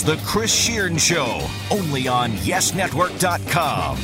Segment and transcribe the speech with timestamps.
[0.00, 3.96] is The Chris Shearn Show, only on YesNetwork.com.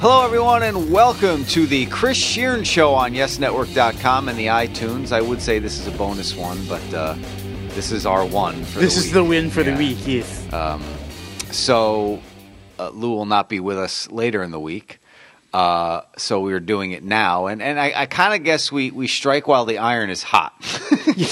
[0.00, 5.12] Hello, everyone, and welcome to the Chris Shearn Show on YesNetwork.com and the iTunes.
[5.12, 7.14] I would say this is a bonus one, but uh,
[7.70, 9.14] this is our one for This the is week.
[9.14, 9.70] the win for Yeah.
[9.72, 10.46] the week, yes.
[11.56, 12.20] So
[12.78, 14.98] uh, Lou will not be with us later in the week.
[15.56, 18.90] Uh, so we are doing it now, and and I, I kind of guess we
[18.90, 20.52] we strike while the iron is hot.
[21.16, 21.24] we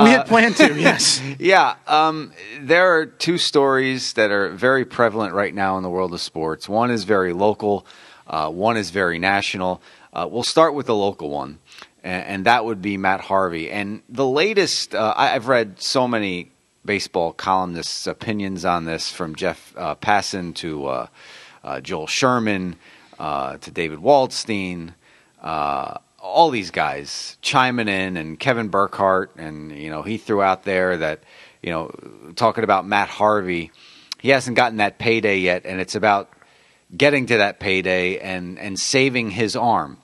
[0.00, 1.22] uh, had planned to, yes.
[1.38, 6.12] yeah, um, there are two stories that are very prevalent right now in the world
[6.12, 6.68] of sports.
[6.68, 7.86] One is very local,
[8.26, 9.80] uh, one is very national.
[10.12, 11.60] Uh, we'll start with the local one,
[12.02, 13.70] and, and that would be Matt Harvey.
[13.70, 16.50] And the latest, uh, I, I've read so many
[16.84, 21.06] baseball columnists' opinions on this, from Jeff uh, Passan to uh,
[21.62, 22.74] uh, Joel Sherman
[23.18, 24.94] uh, to David Waldstein
[25.40, 30.64] uh, all these guys chiming in, and Kevin Burkhardt, and you know he threw out
[30.64, 31.22] there that
[31.62, 31.90] you know
[32.34, 33.70] talking about Matt Harvey,
[34.18, 36.30] he hasn't gotten that payday yet, and it's about
[36.96, 39.98] getting to that payday and and saving his arm.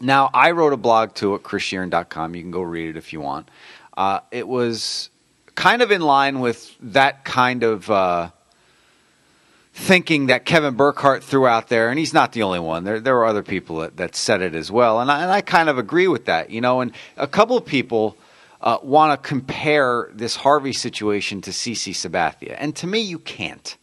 [0.00, 2.34] Now I wrote a blog too at chrisshearon.com.
[2.34, 3.50] You can go read it if you want.
[3.96, 5.10] Uh, it was
[5.54, 7.90] kind of in line with that kind of.
[7.90, 8.30] Uh,
[9.80, 12.84] thinking that Kevin Burkhardt threw out there, and he's not the only one.
[12.84, 15.40] There, there were other people that, that said it as well, and I, and I
[15.40, 16.50] kind of agree with that.
[16.50, 18.16] You know, and a couple of people
[18.60, 23.76] uh, want to compare this Harvey situation to CC Sabathia, and to me, you can't.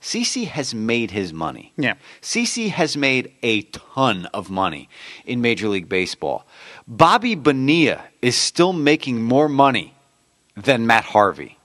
[0.00, 1.72] CC has made his money.
[1.76, 1.94] Yeah.
[2.22, 4.88] CC has made a ton of money
[5.26, 6.46] in Major League Baseball.
[6.86, 9.94] Bobby Bonilla is still making more money
[10.56, 11.58] than Matt Harvey.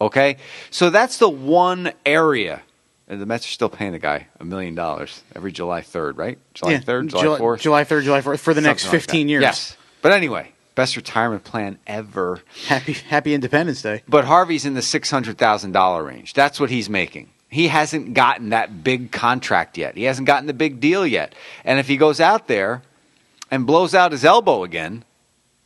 [0.00, 0.36] Okay?
[0.70, 2.62] So that's the one area.
[3.08, 6.38] And the Mets are still paying the guy a million dollars every July 3rd, right?
[6.54, 7.60] July Yeah, 3rd, July, July 4th?
[7.60, 9.30] July 3rd, July 4th, for the next Something like 15 that.
[9.30, 9.42] years.
[9.42, 9.76] Yes.
[10.00, 12.40] But anyway, best retirement plan ever.
[12.68, 14.02] Happy, happy Independence Day.
[14.08, 16.32] But Harvey's in the six hundred thousand dollar range.
[16.32, 17.30] That's what he's making.
[17.48, 19.94] He hasn't gotten that big contract yet.
[19.96, 21.34] He hasn't gotten the big deal yet.
[21.64, 22.82] And if he goes out there
[23.50, 25.04] and blows out his elbow again,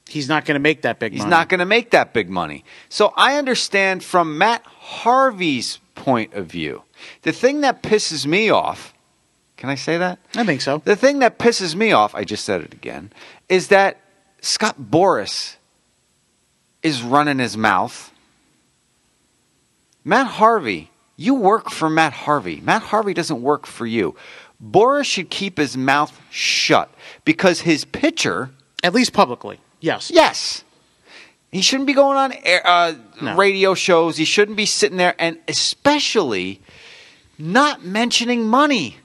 [0.08, 1.30] He's not going to make that big he's money.
[1.30, 2.64] not going to make that big money.
[2.88, 6.82] So I understand from Matt Harvey's point of view.
[7.22, 8.94] The thing that pisses me off,
[9.56, 10.18] can I say that?
[10.34, 10.82] I think so.
[10.84, 13.12] The thing that pisses me off, I just said it again,
[13.48, 14.00] is that
[14.40, 15.56] Scott Boras
[16.82, 18.12] is running his mouth.
[20.04, 22.60] Matt Harvey, you work for Matt Harvey.
[22.60, 24.14] Matt Harvey doesn't work for you.
[24.64, 26.90] Boras should keep his mouth shut
[27.24, 28.50] because his pitcher,
[28.82, 29.58] At least publicly.
[29.80, 30.10] Yes.
[30.14, 30.64] yes,
[31.50, 33.34] he shouldn't be going on air, uh, No.
[33.36, 34.16] radio shows.
[34.16, 36.60] He shouldn't be sitting there and especially
[37.38, 38.96] not mentioning money.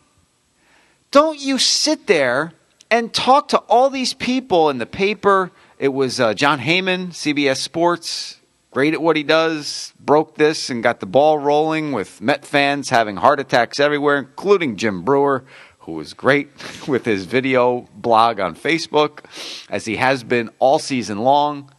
[1.12, 2.53] Don't you sit there
[2.92, 5.52] and talk to all these people in the paper.
[5.80, 8.40] It was uh, Jon Heyman, CBS Sports,
[8.70, 12.90] great at what he does, broke this and got the ball rolling with Met fans
[12.90, 15.44] having heart attacks everywhere, including Jim Breuer,
[15.80, 16.50] who was great
[16.88, 19.25] with his video blog on Facebook,
[19.70, 21.72] as he has been all season long.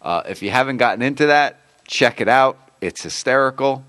[0.00, 2.58] Uh, if you haven't gotten into that, check it out.
[2.80, 3.84] It's hysterical.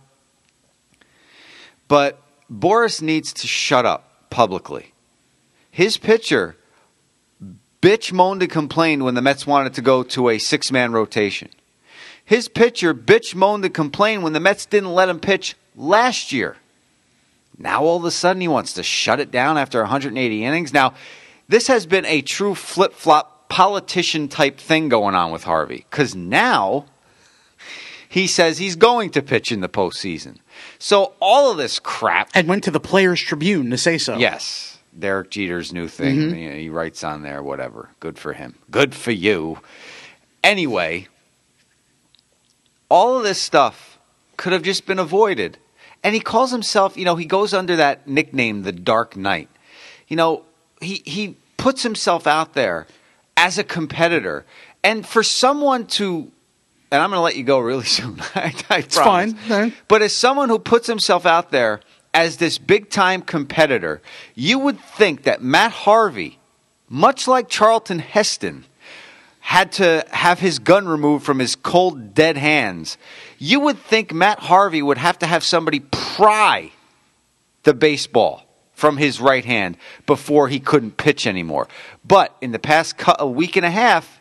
[1.88, 2.22] But
[2.52, 4.94] Boras needs to shut up publicly.
[5.70, 6.56] His pitcher
[7.82, 11.50] bitch moaned and complained when the Mets wanted to go to a six man rotation.
[12.24, 16.58] His pitcher bitch moaned and complained when the Mets didn't let him pitch last year.
[17.58, 20.74] Now all of a sudden he wants to shut it down after 180 innings.
[20.74, 20.94] Now,
[21.48, 26.16] this has been a true flip flop politician type thing going on with Harvey because
[26.16, 26.86] now
[28.08, 30.38] he says he's going to pitch in the postseason.
[30.80, 34.18] So all of this crap And went to the Players Tribune to say so.
[34.18, 36.18] Yes, Derek Jeter's new thing.
[36.18, 36.36] Mm-hmm.
[36.36, 37.90] You know, he writes on there, whatever.
[38.00, 38.56] Good for him.
[38.69, 39.59] Good for you.
[40.44, 41.08] Anyway,
[42.90, 44.00] all of this stuff
[44.38, 45.58] could have just been avoided.
[46.03, 49.50] And he calls himself, you know, he goes under that nickname, the Dark Knight.
[50.09, 50.44] You know,
[50.81, 52.88] he he puts himself out there
[53.38, 54.46] as a competitor,
[54.84, 56.29] and for someone to,
[56.93, 58.22] and I'm going to let you go really soon.
[58.35, 59.35] I, I It's fine.
[59.49, 59.72] No.
[59.87, 61.81] but as someone who puts himself out there
[62.13, 63.99] as this big time competitor,
[64.35, 66.37] you would think that Matt Harvey,
[66.87, 68.66] much like Charlton Heston,
[69.40, 72.97] had to have his gun removed from his cold, dead hands.
[73.40, 76.72] You would think Matt Harvey would have to have somebody pry
[77.63, 81.67] the baseball from his right hand before he couldn't pitch anymore.
[82.05, 84.19] But in the past cu- a week and a half,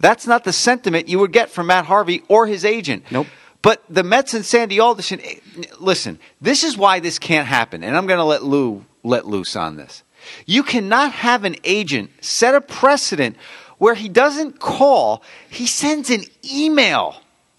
[0.00, 3.04] that's not the sentiment you would get from Matt Harvey or his agent.
[3.10, 3.26] Nope.
[3.62, 5.36] But the Mets and Sandy Alderson, eh,
[5.80, 9.56] listen, this is why this can't happen, and I'm going to let Lou let loose
[9.56, 10.02] on this.
[10.46, 13.36] You cannot have an agent set a precedent
[13.78, 17.16] where he doesn't call, he sends an email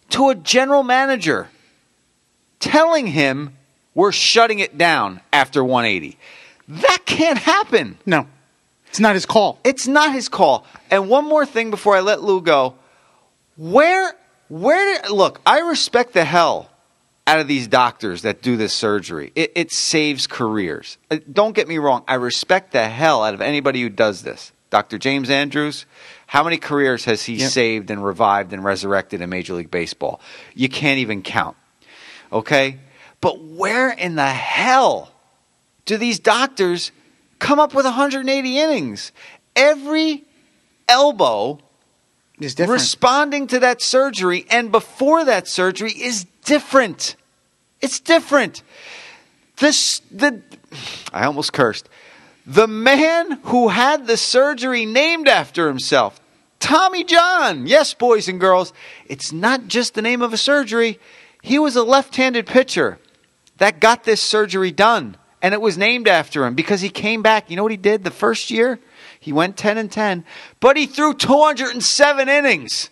[0.10, 1.50] to a general manager
[2.60, 3.56] telling him
[3.94, 6.18] we're shutting it down after 180.
[6.68, 7.98] That can't happen.
[8.06, 8.28] No,
[8.96, 9.60] it's not his call.
[9.66, 10.66] It's not his call.
[10.90, 12.76] And one more thing before I let Lou go.
[13.58, 14.16] Where,
[14.48, 16.70] where, did, look, I respect the hell
[17.28, 19.34] out of these doctors that do this surgery.
[19.36, 20.98] It, it saves careers.
[21.12, 22.06] Uh, Don't get me wrong.
[22.08, 24.54] I respect the hell out of anybody who does this.
[24.70, 24.98] Dr.
[24.98, 25.86] James Andrews,
[26.28, 27.52] how many careers has he Yep.
[27.52, 30.22] saved and revived and resurrected in Major League Baseball?
[30.54, 31.58] You can't even count.
[32.32, 32.80] Okay?
[33.20, 35.12] But where in the hell
[35.84, 36.94] do these doctors
[37.40, 39.12] come up with 180 innings?
[39.56, 40.24] Every
[40.88, 41.60] elbow
[42.40, 42.82] It's different.
[42.82, 47.16] responding to that surgery and before that surgery is different.
[47.82, 48.64] It's different.
[49.58, 50.42] This the
[51.14, 51.90] I almost cursed.
[52.46, 56.20] The man who had the surgery named after himself,
[56.60, 57.66] Tommy John.
[57.66, 58.74] Yes, boys and girls,
[59.08, 61.00] it's not just the name of a surgery.
[61.42, 63.00] He was a left-handed pitcher
[63.58, 65.16] that got this surgery done
[65.46, 67.52] and it was named after him because he came back.
[67.52, 68.80] You know what he did the first year?
[69.20, 70.26] He went 10 and 10,
[70.60, 72.90] but he threw 207 innings.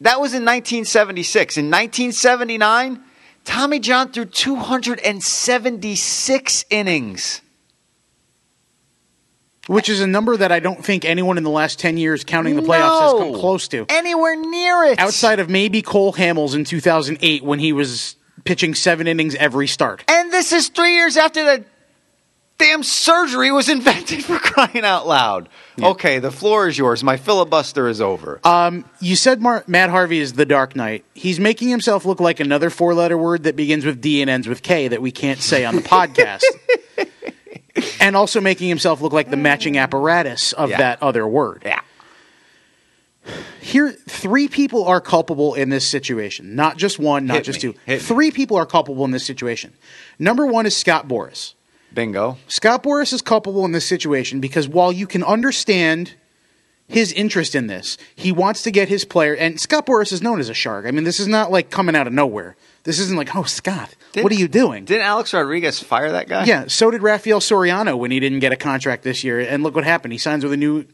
[0.00, 1.58] That was in 1976.
[1.58, 3.02] In 1979,
[3.44, 7.42] Tommy John threw 276 innings.
[9.66, 12.56] which is a number that I don't think anyone in the last 10 years counting
[12.56, 13.84] the playoffs has come close to.
[13.90, 14.98] Anywhere near it.
[14.98, 20.04] Outside of maybe Cole Hamels in 2008 when he was pitching seven innings every start.
[20.08, 21.64] And this is three years after the
[22.58, 25.48] damn surgery was invented for crying out loud.
[25.82, 27.02] Okay, the floor is yours.
[27.02, 28.38] My filibuster is over.
[28.44, 31.04] Um, you said Mar- Matt Harvey is the Dark Knight.
[31.14, 34.46] He's making himself look like another four letter word that begins with D and ends
[34.46, 36.42] with K that we can't say on the podcast.
[38.00, 40.78] and also making himself look like the matching apparatus of Yeah.
[40.78, 41.62] that other word.
[41.64, 41.80] yeah.
[43.70, 46.56] Here, three people are culpable in this situation.
[46.56, 47.72] Not just one, not Hit just me.
[47.72, 47.78] two.
[47.86, 47.98] Hit me.
[48.00, 49.72] Three people are culpable in this situation.
[50.18, 51.54] Number one is Scott Boras.
[51.94, 52.36] Bingo.
[52.48, 56.14] Scott Boras is culpable in this situation because while you can understand
[56.88, 59.34] his interest in this, he wants to get his player.
[59.34, 60.86] And Scott Boras is known as a shark.
[60.86, 62.56] I mean, this is not like coming out of nowhere.
[62.82, 64.84] This isn't like, oh, Scott, what are you doing?
[64.84, 66.44] Didn't Alex Rodriguez fire that guy?
[66.44, 69.38] yeah, so did Rafael Soriano when he didn't get a contract this year.
[69.38, 70.12] And look what happened.
[70.12, 70.86] He signs with a new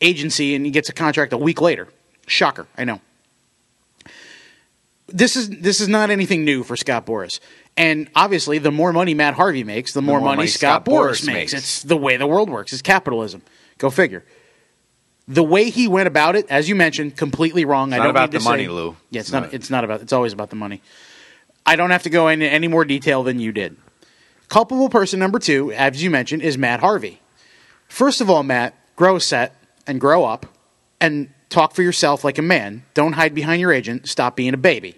[0.00, 1.88] agency and he gets a contract a week later.
[2.26, 3.00] Shocker, I know.
[5.08, 7.38] This is this is not anything new for Scott Boras.
[7.76, 10.84] And obviously, the more money Matt Harvey makes, the more, more money, money Scott, Scott
[10.86, 11.52] Boras, Boras makes.
[11.52, 11.54] makes.
[11.54, 12.72] It's the way the world works.
[12.72, 13.42] It's capitalism.
[13.78, 14.24] Go figure.
[15.28, 17.92] The way he went about it, as you mentioned, completely wrong.
[17.92, 18.96] I not don't about the money, say- Lou.
[19.10, 19.42] Yeah, it's, It's not.
[19.42, 19.54] not.
[19.54, 20.00] It's not about.
[20.00, 20.82] It's always about the money.
[21.64, 23.76] I don't have to go into any more detail than you did.
[24.48, 27.20] Culpable person number two, as you mentioned, is Matt Harvey.
[27.88, 29.54] First of all, Matt, grow set
[29.86, 30.46] and grow up
[31.00, 32.84] and talk for yourself like a man.
[32.94, 34.08] Don't hide behind your agent.
[34.08, 34.96] Stop being a baby.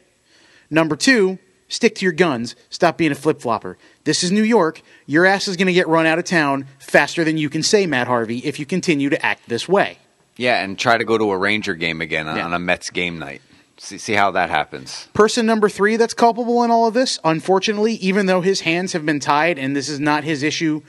[0.70, 1.38] Number two,
[1.68, 2.56] stick to your guns.
[2.70, 3.76] Stop being a flip flopper.
[4.04, 4.82] This is New York.
[5.06, 7.86] Your ass is going to get run out of town faster than you can say,
[7.86, 9.98] Matt Harvey, if you continue to act this way.
[10.36, 12.44] Yeah, and try to go to a Ranger game again on, Yeah.
[12.44, 13.42] on a Mets game night.
[13.80, 15.08] See, see how that happens.
[15.12, 19.06] Person number three that's culpable in all of this, unfortunately, even though his hands have
[19.06, 20.82] been tied and this is not his issue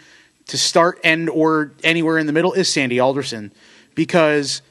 [0.47, 3.51] to start, end, or anywhere in the middle, is Sandy Alderson.
[3.99, 4.61] Because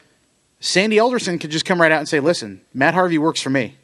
[0.58, 3.76] Sandy Alderson could just come right out and say, listen, Matt Harvey works for me.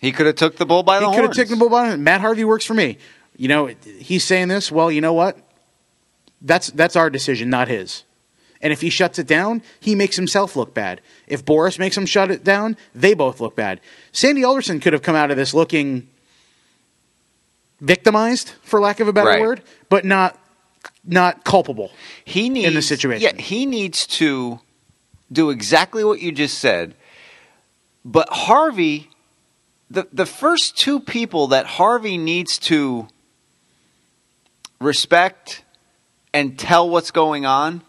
[0.00, 1.68] He could have took the bull by the He the could have taken the bull
[1.68, 2.00] by the horns.
[2.00, 2.96] Matt Harvey works for me.
[3.36, 3.66] You know,
[3.98, 4.72] he's saying this.
[4.72, 5.36] Well, you know what?
[6.40, 8.04] That's that's our decision, not his.
[8.62, 11.02] And if he shuts it down, he makes himself look bad.
[11.26, 13.82] If Boras makes him shut it down, they both look bad.
[14.10, 16.08] Sandy Alderson could have come out of this looking
[17.82, 19.40] victimized, for lack of a better Right.
[19.42, 20.40] word, but not
[21.06, 21.90] not culpable.
[22.24, 23.36] he needs in the situation.
[23.36, 24.60] Yeah, he needs to
[25.30, 26.94] do exactly what you just said.
[28.04, 29.10] But Harvey,
[29.90, 33.08] the the first two people that Harvey needs to
[34.80, 35.64] respect
[36.32, 37.82] and tell what's going on,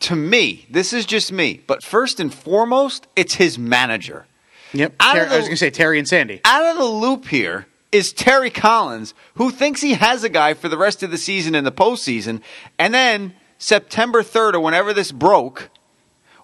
[0.00, 1.62] to me, this is just me.
[1.66, 4.26] But first and foremost, it's his manager.
[4.72, 4.98] Yep.
[4.98, 6.40] Ter- of I was going to say Terry and Sandy.
[6.44, 10.68] out of the loop here is Terry Collins, who thinks he has a guy for
[10.68, 12.40] the rest of the season in the postseason.
[12.78, 15.70] And then September 3rd, or whenever this broke,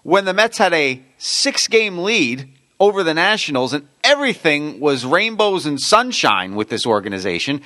[0.03, 2.49] when the Mets had a six game lead
[2.79, 7.61] over the Nationals and everything was rainbows and sunshine with this organization.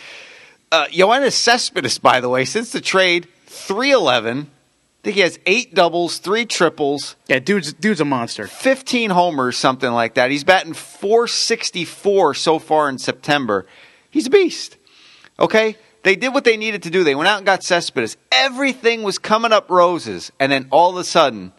[0.71, 4.49] Uh, Yoenis Cespedes, by the way, since the trade, 311.
[5.01, 8.45] I think he has eight doubles, three triples, Yeah, dude's dude's a monster.
[8.45, 10.29] 15 homers, something like that.
[10.29, 13.65] He's batting 464 so far in September.
[14.11, 14.77] He's a beast.
[15.39, 15.75] Okay?
[16.03, 17.03] They did what they needed to do.
[17.03, 18.15] They went out and got Cespedes.
[18.31, 20.31] Everything was coming up roses.
[20.39, 21.51] And then all of a sudden,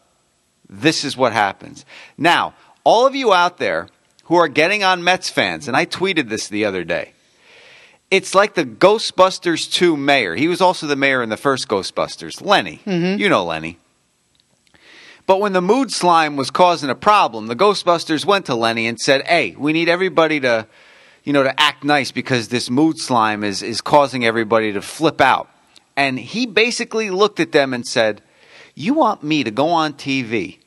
[0.69, 1.85] this is what happens.
[2.17, 3.89] Now, all of you out there
[4.25, 7.13] who are getting on Mets fans, and I tweeted this the other day.
[8.13, 10.35] It's like the Ghostbusters 2 mayor.
[10.35, 12.79] He was also the mayor in the first Ghostbusters, Lenny.
[12.85, 13.19] Mm-hmm.
[13.19, 13.79] You know Lenny.
[15.25, 19.01] But when the mood slime was causing a problem, the Ghostbusters went to Lenny and
[19.01, 20.67] said, "Hey, we need everybody to,
[21.25, 25.23] you know, to act nice because this mood slime is is causing everybody to flip
[25.23, 25.49] out."
[25.97, 28.21] And he basically looked at them and said,
[28.75, 30.59] "You want me to go on TV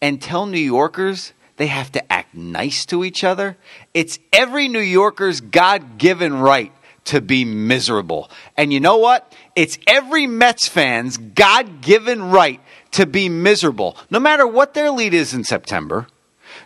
[0.00, 3.56] and tell New Yorkers they have to act nice to each other?
[3.92, 6.72] It's every New Yorker's God-given right
[7.04, 8.30] to be miserable.
[8.56, 9.32] And you know what?
[9.56, 12.60] It's every Mets fan's God given right
[12.92, 16.06] to be miserable, no matter what their lead is in September,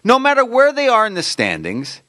[0.04, 2.02] no matter where they are in the standings.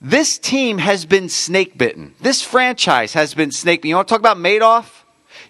[0.00, 2.14] This team has been snake bitten.
[2.20, 3.90] This franchise has been snake bitten.
[3.90, 5.02] You want to talk about Madoff?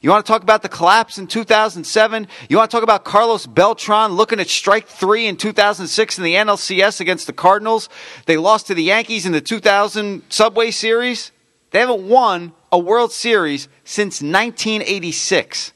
[0.02, 2.26] You want to talk about the collapse in 2007?
[2.48, 6.34] You want to talk about Carlos Beltran looking at strike three in 2006 in the
[6.34, 7.88] NLCS against the Cardinals?
[8.26, 11.30] They lost to the Yankees in the 2000 Subway Series.
[11.72, 15.72] They haven't won a World Series since 1986.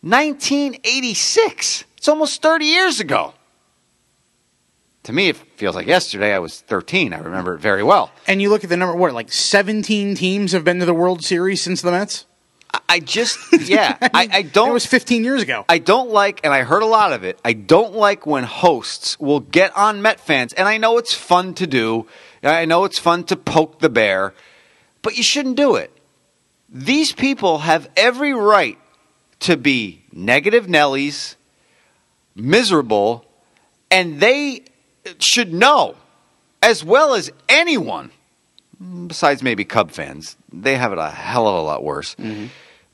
[0.00, 1.84] 1986.
[1.96, 3.34] It's almost 30 years ago.
[5.04, 6.34] To me, it feels like yesterday.
[6.34, 7.12] I was 13.
[7.12, 8.10] I remember it very well.
[8.26, 11.22] And you look at the number, what, like 17 teams have been to the World
[11.22, 12.26] Series since the Mets?
[12.88, 14.70] I- just, yeah, I, I don't.
[14.70, 15.64] It was 15 years ago.
[15.68, 17.38] I don't like, and I heard a lot of it.
[17.44, 21.54] I don't like when hosts will get on Met fans, and I know it's fun
[21.54, 22.06] to do.
[22.42, 24.32] I know it's fun to poke the bear,
[25.04, 25.92] but you shouldn't do it.
[26.68, 28.78] These people have every right
[29.40, 31.36] to be negative Nellies,
[32.34, 33.24] miserable,
[33.90, 34.64] and they
[35.20, 35.94] should know,
[36.62, 38.10] as well as anyone,
[39.06, 42.14] besides maybe Cub fans, they have it a hell of a lot worse.
[42.16, 42.46] Mm-hmm.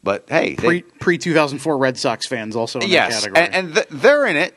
[0.03, 3.47] But hey, Pre pre 2004 Red Sox fans also in that yes, category.
[3.47, 4.57] and, and th- they're in it.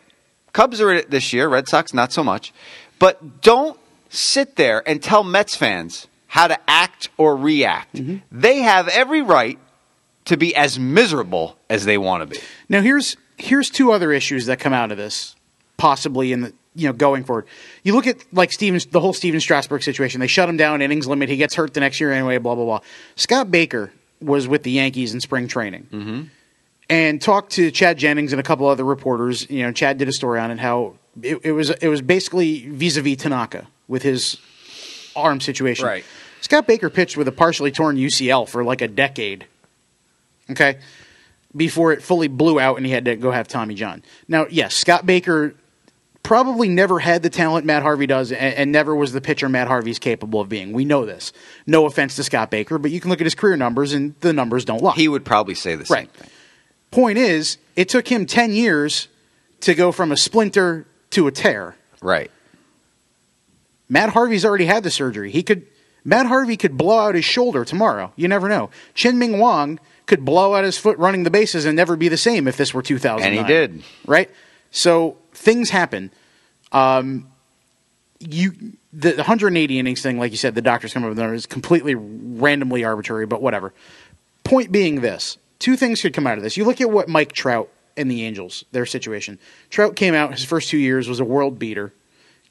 [0.54, 1.48] Cubs are in it this year.
[1.50, 2.54] Red Sox not so much.
[2.98, 3.80] But don't
[4.10, 7.94] sit there and tell Mets fans how to act or react.
[7.94, 8.18] Mm-hmm.
[8.32, 9.60] They have every right
[10.26, 12.44] to be as miserable as they want to be.
[12.68, 15.36] Now here's here's two other issues that come out of this,
[15.78, 17.46] possibly in the you know going forward.
[17.84, 20.22] You look at like Stevens, the whole Stephen Strasburg situation.
[20.22, 21.30] They shut him down, innings limit.
[21.30, 22.40] He gets hurt the next year anyway.
[22.40, 22.80] Blah blah blah.
[23.16, 25.88] Scott Baker was with the Yankees in spring training.
[25.92, 26.22] Mm-hmm.
[26.90, 29.48] And talked to Chad Jennings and a couple other reporters.
[29.52, 30.58] You know, Chad did a story on it.
[30.58, 34.40] How it, it was it was basically vis-a-vis Tanaka with his
[35.16, 35.86] arm situation.
[35.86, 36.04] Right.
[36.44, 39.48] Scott Baker pitched with a partially torn UCL for like a decade.
[40.52, 40.78] Okay.
[41.56, 44.04] Before it fully blew out and he had to go have Tommy John.
[44.28, 45.56] Now, yes, Scott Baker
[46.22, 49.70] probably never had the talent Matt Harvey does and, and never was the pitcher Matt
[49.70, 50.74] Harvey's capable of being.
[50.74, 51.32] We know this.
[51.66, 54.34] No offense to Scott Baker, but you can look at his career numbers and the
[54.34, 54.96] numbers don't lie.
[54.96, 56.12] He would probably say the same Right.
[56.12, 56.30] thing.
[56.92, 59.08] Point is, it took him 10 years
[59.62, 61.78] to go from a splinter to a tear.
[62.02, 62.32] Right.
[63.88, 65.32] Matt Harvey's already had the surgery.
[65.32, 65.66] He could
[66.06, 68.12] Matt Harvey could blow out his shoulder tomorrow.
[68.16, 68.70] You never know.
[68.94, 72.48] Chien-Ming Wang could blow out his foot running the bases and never be the same
[72.48, 73.38] if this were 2009.
[73.38, 73.84] And he did.
[74.06, 74.30] Right?
[74.72, 76.12] So things happen.
[76.72, 77.28] Um,
[78.20, 78.54] you
[78.92, 81.46] the 180 innings thing, like you said, the doctors come up with the numbers, is
[81.46, 83.74] completely randomly arbitrary, but whatever.
[84.44, 86.58] Point being this: two things could come out of this.
[86.58, 89.40] You look at what Mike Trout and the Angels, their situation.
[89.70, 91.94] Trout came out his first two years was a world beater.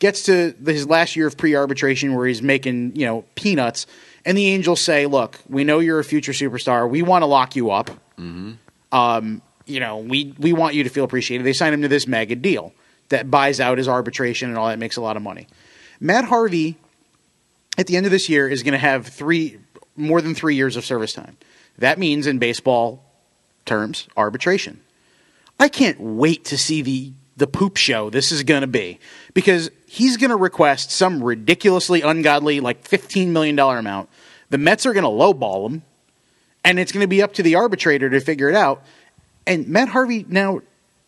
[0.02, 3.86] Gets to his last year of pre-arbitration where he's making you know peanuts,
[4.24, 6.90] and the Angels say, "Look, we know you're a future superstar.
[6.90, 7.88] We want to lock you up.
[8.90, 12.08] Um, you know, we we want you to feel appreciated." They sign him to this
[12.08, 12.72] mega deal
[13.10, 15.46] that buys out his arbitration and all that makes a lot of money.
[16.00, 16.78] Matt Harvey,
[17.78, 19.60] at the end of this year, is going to have three
[19.94, 21.36] more than three years of service time.
[21.78, 23.04] That means, in baseball
[23.66, 24.80] terms, arbitration.
[25.60, 29.00] I can't wait to see the the poop show this is going to be
[29.32, 34.08] because he's going to request some ridiculously ungodly like fifteen million dollar amount.
[34.48, 35.82] The Mets are going to lowball him,
[36.64, 38.82] and it's going to be up to the arbitrator to figure it out.
[39.46, 40.62] And Matt Harvey now,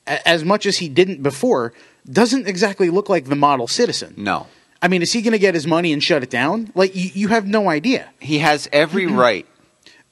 [0.07, 1.73] as much as he didn't before,
[2.11, 4.15] doesn't exactly look like the model citizen.
[4.19, 4.49] No.
[4.83, 6.71] I mean, is he going to get his money and shut it down?
[6.75, 8.11] Like you, you have no idea.
[8.21, 9.47] He has every right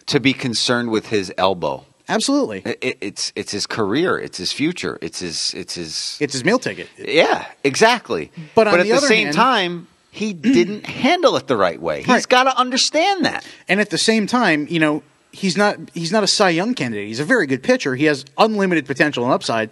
[0.06, 1.84] to be concerned with his elbow.
[2.12, 4.18] Absolutely, It, it- it's it's his career.
[4.18, 4.98] It's his future.
[5.00, 6.88] It's his it's his it's his meal ticket.
[6.98, 8.30] Yeah, exactly.
[8.54, 11.98] But on at the the same hand- time, he didn't handle it the right way.
[12.00, 12.28] He's Right.
[12.28, 13.46] got to understand that.
[13.68, 15.02] And at the same time, you know,
[15.32, 17.08] he's not he's not a Cy Young candidate.
[17.08, 17.94] He's a very good pitcher.
[17.94, 19.70] He has unlimited potential and upside,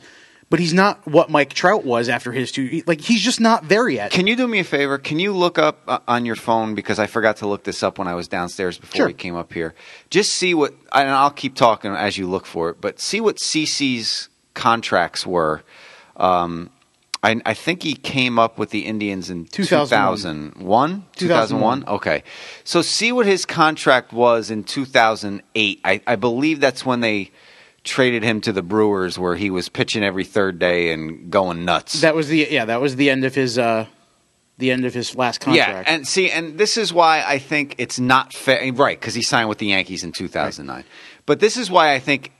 [0.50, 2.82] but he's not what Mike Trout was after his two.
[2.86, 4.10] Like he's just not there yet.
[4.10, 4.98] Can you do me a favor?
[4.98, 7.98] Can you look up uh, on your phone because I forgot to look this up
[7.98, 9.06] when I was downstairs before Sure.
[9.06, 9.74] we came up here.
[10.10, 12.80] Just see what, and I'll keep talking as you look for it.
[12.80, 15.62] But see what CC's contracts were
[16.16, 16.70] um,
[17.22, 20.54] I, I think he came up with the Indians in 2001.
[20.58, 21.04] 2001.
[21.16, 21.84] 2001.
[21.86, 22.22] Okay.
[22.64, 25.80] So see what his contract was in 2008.
[25.84, 27.30] I, I believe that's when they
[27.84, 32.00] traded him to the Brewers, where he was pitching every third day and going nuts.
[32.00, 32.64] That was the yeah.
[32.64, 33.86] That was the end of his uh,
[34.58, 35.88] the end of his last contract.
[35.88, 38.72] Yeah, and see, and this is why I think it's not fair.
[38.72, 40.84] Right, because he signed with the Yankees in 2009.
[41.26, 42.32] But this is why I think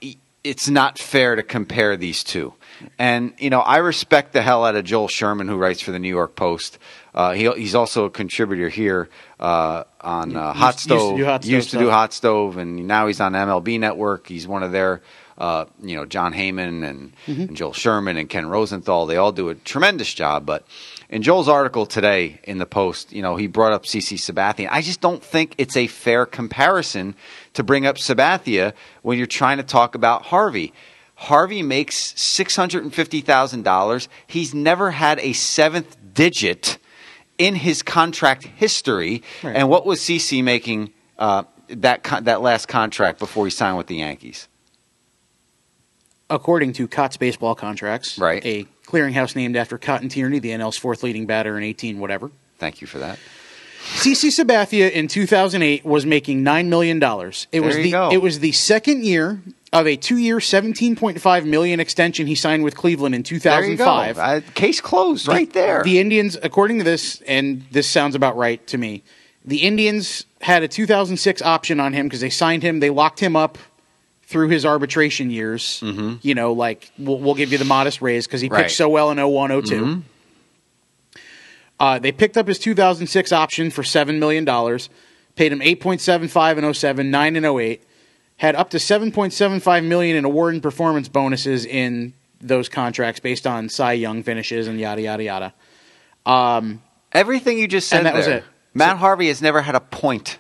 [0.42, 2.54] it's not fair to compare these two.
[2.98, 5.98] And you know, I respect the hell out of Joel Sherman, who writes for the
[5.98, 6.78] New York Post.
[7.14, 11.16] Uh, he, he's also a contributor here uh, on uh, Hot used to Stove.
[11.18, 11.90] do Hot Stove Used to do.
[11.90, 14.28] Hot Stove, and now he's on MLB Network.
[14.28, 15.02] He's one of their,
[15.40, 17.40] uh, you know, Jon Heyman and, Mm-hmm.
[17.42, 19.06] and Joel Sherman and Ken Rosenthal.
[19.06, 20.46] They all do a tremendous job.
[20.46, 20.66] But
[21.08, 24.68] in Joel's article today in the Post, you know, he brought up CC Sabathia.
[24.70, 27.14] I just don't think it's a fair comparison
[27.54, 30.72] to bring up Sabathia when you're trying to talk about Harvey.
[31.16, 34.08] Harvey makes six hundred and fifty thousand dollars.
[34.26, 36.78] He's never had a seventh digit
[37.38, 39.22] in his contract history.
[39.42, 39.56] Right.
[39.56, 43.86] And what was CC making uh, that con- that last contract before he signed with
[43.86, 44.48] the Yankees?
[46.30, 48.44] According to Cott's baseball contracts, Right.
[48.46, 52.30] a clearinghouse named after Cotton Tierney, the NL's fourth leading batter in 18 whatever.
[52.58, 53.18] Thank you for that.
[53.96, 57.46] CC Sabathia in 2008 was making nine million dollars.
[57.50, 58.10] It was There you the go.
[58.12, 59.40] it was the second year
[59.72, 63.34] of a two-year, 17.5 million extension he signed with Cleveland in There
[63.64, 63.84] you go.
[63.84, 64.18] 2005.
[64.18, 65.82] Uh, case closed right there.
[65.84, 69.02] The Indians, according to this, and this sounds about right to me,
[69.44, 72.80] the Indians had a 2006 option on him because they signed him.
[72.80, 73.56] They locked him up
[74.30, 75.80] through his arbitration years.
[75.80, 76.16] Mm-hmm.
[76.22, 79.10] You know, like we'll, we'll give you the modest raise because he pitched so well
[79.10, 80.00] in 01, 2 Mm-hmm.
[81.80, 84.90] Uh, they picked up his 2006 option for seven million dollars,
[85.34, 87.82] paid him 8.75 in 07, 9 in 08,
[88.36, 93.70] had up to 7.75 million in award and performance bonuses in those contracts based on
[93.70, 95.54] Cy Young finishes and yada yada yada.
[97.12, 98.44] Everything you just said And that was it.
[98.74, 100.38] Matt Harvey has never had a point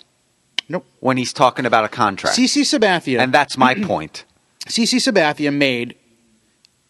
[0.70, 0.86] Nope.
[1.00, 2.38] when he's talking about a contract.
[2.38, 4.24] CC Sabathia and that's my point.
[4.66, 5.96] CC Sabathia made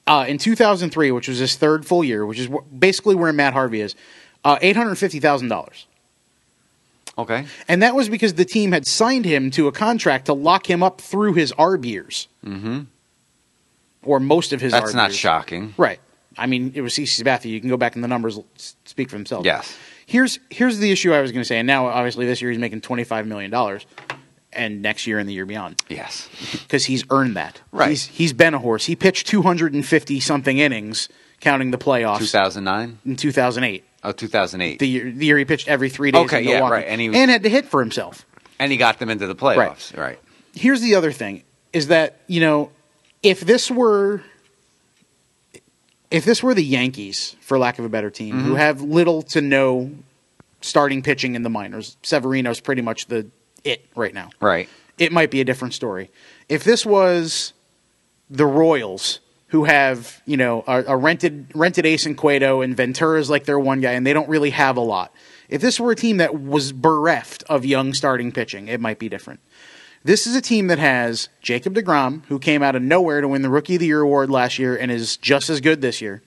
[0.07, 3.55] uh, in 2003, which was his third full year, which is wh- basically where Matt
[3.55, 3.95] Harvey is,
[4.45, 5.87] uh, eight hundred fifty thousand dollars,
[7.17, 7.47] Okay.
[7.69, 10.83] and that was because the team had signed him to a contract to lock him
[10.83, 12.81] up through his ARB years, mm-hmm.
[14.03, 14.73] or most of his.
[14.73, 15.17] That's ARB not years.
[15.19, 15.75] shocking.
[15.77, 16.01] right?
[16.39, 17.47] I mean, it was CC Sabathia.
[17.51, 18.39] You can go back and the numbers
[18.85, 19.45] speak for themselves.
[19.47, 19.77] Yes.
[20.11, 22.59] Here's here's the issue I was going to say, and now obviously this year he's
[22.59, 23.87] making twenty five million dollars,
[24.53, 25.81] and next year and the year beyond.
[25.89, 26.29] Yes.
[26.53, 27.61] because he's earned that.
[27.71, 27.91] Right.
[27.91, 28.87] He's, he's been a horse.
[28.87, 32.99] He pitched 250 something innings, counting the playoffs 2009?
[33.07, 33.85] in 2008.
[34.03, 34.81] Oh, 2008.
[34.81, 36.25] The year, the year he pitched every three days.
[36.25, 38.27] Okay, yeah, right, and he was- had to hit for himself.
[38.59, 39.97] and he got them into the playoffs.
[39.97, 39.99] Right.
[39.99, 40.19] Right.
[40.57, 42.73] Here's the other thing: is that you know,
[43.23, 44.23] if this were,
[46.11, 48.47] if this were the Yankees, for lack of a better team, Mm-hmm.
[48.49, 49.91] who have little to no
[50.61, 53.27] starting pitching in the minors, Severino's pretty much the
[53.65, 54.31] it right now.
[54.41, 54.69] Right.
[54.99, 56.11] it might be a different story.
[56.49, 57.53] If this was
[58.29, 63.29] the Royals, who have you know a, a rented rented Ace and Cueto and Ventura's
[63.31, 65.13] like their one guy, and they don't really have a lot.
[65.49, 69.09] If this were a team that was bereft of young starting pitching, it might be
[69.09, 69.41] different.
[70.03, 73.43] This is a team that has Jacob DeGrom, who came out of nowhere to win
[73.43, 76.23] the Rookie of the Year award last year and is just as good this year.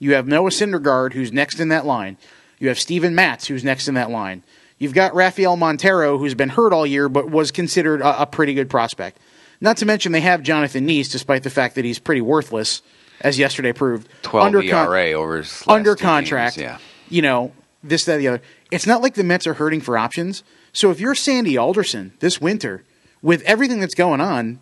[0.00, 2.16] You have Noah Syndergaard, who's next in that line.
[2.58, 4.42] You have Steven Matz, who's next in that line.
[4.78, 8.54] You've got Rafael Montero, who's been hurt all year, but was considered a, a pretty
[8.54, 9.18] good prospect.
[9.60, 12.82] Not to mention they have Jonathan Niese, despite the fact that he's pretty worthless,
[13.20, 14.08] as yesterday proved.
[14.22, 16.56] 12 Under con- ERA over his under contract.
[16.56, 16.78] games, Yeah.
[17.08, 17.52] You know,
[17.84, 18.42] this, that, the other.
[18.72, 20.42] It's not like the Mets are hurting for options.
[20.72, 22.82] So if you're Sandy Alderson this winter,
[23.22, 24.58] with everything that's going on,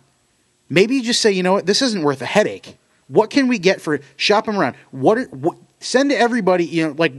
[0.69, 2.77] maybe you just say, you know what, this isn't worth a headache.
[3.07, 4.75] What can we get for shop them around?
[4.91, 7.13] What, are, what send to everybody, you know, like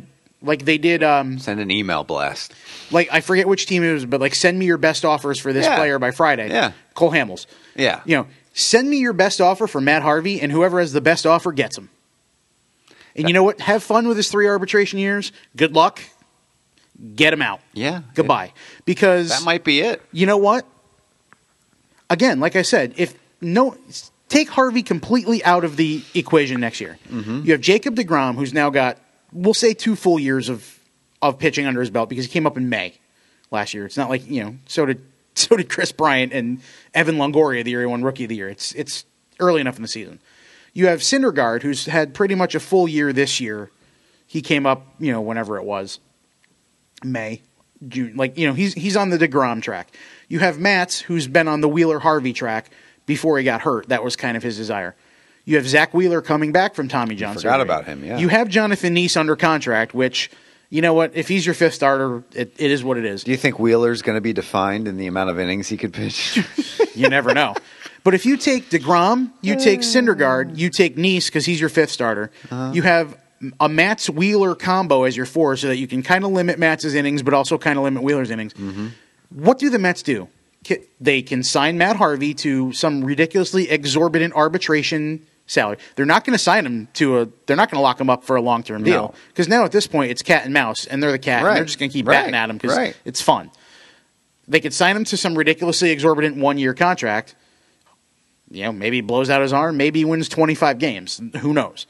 [0.44, 2.52] like they did um Send an email blast.
[2.90, 5.52] like I forget which team it was, but like send me your best offers for
[5.52, 5.76] this Yeah.
[5.76, 6.48] player by Friday.
[6.48, 6.72] Yeah.
[6.94, 7.46] Cole Hamels.
[7.76, 8.00] Yeah.
[8.06, 11.26] You know, send me your best offer for Matt Harvey, and whoever has the best
[11.26, 11.90] offer gets him.
[13.14, 13.60] And you know what?
[13.60, 15.30] Have fun with his three arbitration years.
[15.56, 16.00] Good luck.
[17.14, 17.60] Get him out.
[17.74, 18.02] Yeah.
[18.14, 18.52] Goodbye.
[18.84, 20.00] Because That might be it.
[20.12, 20.66] you know what?
[22.12, 23.74] Again, like I said, if no
[24.28, 26.98] take Harvey completely out of the equation next year.
[27.10, 27.42] Mm-hmm.
[27.44, 28.98] You have Jacob DeGrom, who's now got
[29.32, 30.78] we'll say two full years of
[31.22, 32.94] of pitching under his belt because he came up in May
[33.50, 33.86] last year.
[33.86, 35.02] It's not like you know so did
[35.34, 36.60] so did Kris Bryant and
[36.92, 38.50] Evan Longoria the year he won Rookie of the Year.
[38.50, 39.06] It's it's
[39.40, 40.20] early enough in the season.
[40.74, 43.70] You have Syndergaard, who's had pretty much a full year this year.
[44.26, 46.00] He came up, you know, whenever it was.
[47.04, 47.42] May,
[47.88, 48.16] June.
[48.16, 49.96] Like, you know, he's he's on the DeGrom track.
[50.28, 52.70] You have Matz, who's been on the Wheeler Harvey track
[53.06, 53.88] before he got hurt.
[53.88, 54.94] That was kind of his desire.
[55.44, 57.34] You have Zack Wheeler coming back from Tommy John.
[57.34, 57.62] forgot surgery.
[57.62, 58.18] about him, yeah.
[58.18, 60.30] You have Jonathan Niese under contract, which
[60.70, 61.14] you know what?
[61.14, 63.24] If he's your fifth starter, it, it is what it is.
[63.24, 65.92] Do you think Wheeler's going to be defined in the amount of innings he could
[65.92, 66.40] pitch?
[66.94, 67.54] You never know.
[68.04, 69.82] But if you take Degrom, you take uh.
[69.82, 72.30] Syndergaard, you take Niese because he's your fifth starter.
[72.50, 72.72] Uh-huh.
[72.74, 73.16] You have
[73.60, 76.94] a Matz Wheeler combo as your four, so that you can kind of limit Matz's
[76.94, 78.54] innings, but also kind of limit Wheeler's innings.
[78.54, 78.88] Mm-hmm.
[79.30, 80.28] What do the Mets do?
[81.00, 85.78] They can sign Matt Harvey to some ridiculously exorbitant arbitration salary.
[85.96, 87.28] They're not going to sign him to a.
[87.46, 89.14] They're not going to lock him up for a long term deal No.
[89.28, 91.64] because now at this point it's cat and mouse, and they're the cat, and they're
[91.64, 92.14] just going to keep Right.
[92.14, 92.96] batting at him because Right.
[93.04, 93.50] it's fun.
[94.46, 97.34] They could sign him to some ridiculously exorbitant one year contract.
[98.50, 101.20] You know, maybe he blows out his arm, maybe he wins 25 games.
[101.40, 101.86] Who knows?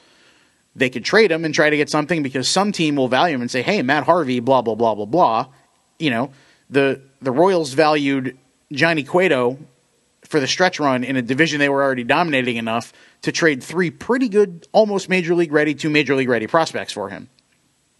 [0.75, 3.41] They could trade him and try to get something because some team will value him
[3.41, 5.47] and say, hey, Matt Harvey, blah, blah, blah, blah, blah.
[5.99, 6.31] You know,
[6.69, 8.37] the, the Royals valued
[8.71, 9.59] Johnny Cueto
[10.23, 13.91] for the stretch run in a division they were already dominating enough to trade three
[13.91, 17.29] pretty good, almost major league ready, two major league ready prospects for him.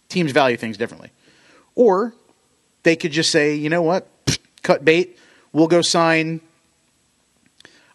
[0.08, 1.12] Teams value things differently.
[1.76, 2.12] Or
[2.82, 5.18] they could just say, you know what, Pfft, cut bait.
[5.52, 6.40] We'll go sign.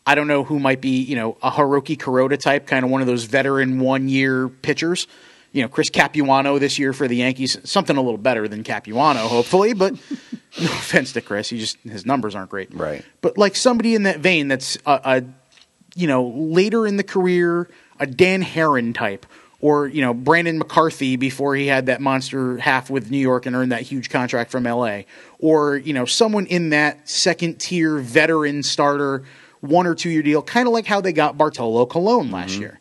[0.10, 3.02] I don't know who might be, you know, a Hiroki Kuroda type, kind of one
[3.02, 5.06] of those veteran one year pitchers.
[5.52, 9.28] You know, Chris Capuano this year for the Yankees, something a little better than Capuano,
[9.28, 9.74] hopefully.
[9.74, 9.94] But
[10.60, 12.74] no offense to Chris, he just his numbers aren't great.
[12.74, 13.06] Right.
[13.22, 15.24] But like somebody in that vein, that's a, a
[15.94, 17.70] you know later in the career,
[18.00, 19.28] a Dan Haren type,
[19.62, 23.56] or you know Brandon McCarthy before he had that monster half with New York and
[23.56, 25.06] earned that huge contract from L.A.
[25.38, 29.24] Or you know someone in that second tier veteran starter,
[29.62, 32.62] one or two year deal, kind of like how they got Bartolo Colon last mm-hmm.
[32.62, 32.80] year.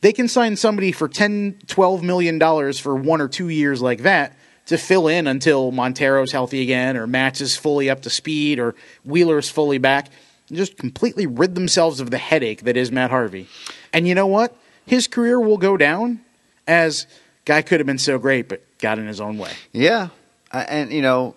[0.00, 4.02] They can sign somebody for 10, 12 million dollars for one or two years like
[4.02, 8.58] that to fill in until Montero's healthy again, or Matz is fully up to speed,
[8.58, 10.10] or Wheeler's fully back.
[10.48, 13.48] And just completely rid themselves of the headache that is Matt Harvey.
[13.92, 14.54] And you know what?
[14.86, 16.20] His career will go down
[16.66, 17.06] as
[17.44, 19.52] guy could have been so great, but got in his own way.
[19.72, 20.08] Yeah,
[20.52, 21.34] I- and you know,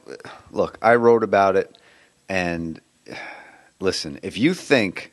[0.52, 1.76] look, I wrote about it,
[2.30, 2.80] and
[3.82, 5.12] listen, if you think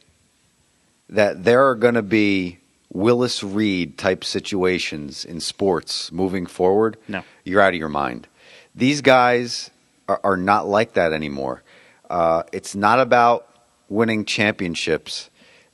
[1.09, 2.59] that there are going to be
[2.93, 7.23] Willis Reed type situations in sports moving forward, No.
[7.45, 8.27] you're out of your mind.
[8.75, 9.71] These guys
[10.09, 11.63] are, are not like that anymore.
[12.09, 13.47] Uh, it's not about
[13.89, 15.29] winning championships.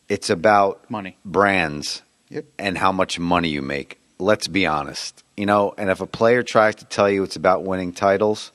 [0.08, 1.16] It's about Money.
[1.24, 2.46] brands Yep.
[2.58, 3.98] and how much money you make.
[4.18, 5.22] Let's be honest.
[5.36, 8.50] You know, and if a player tries to tell you it's about winning titles,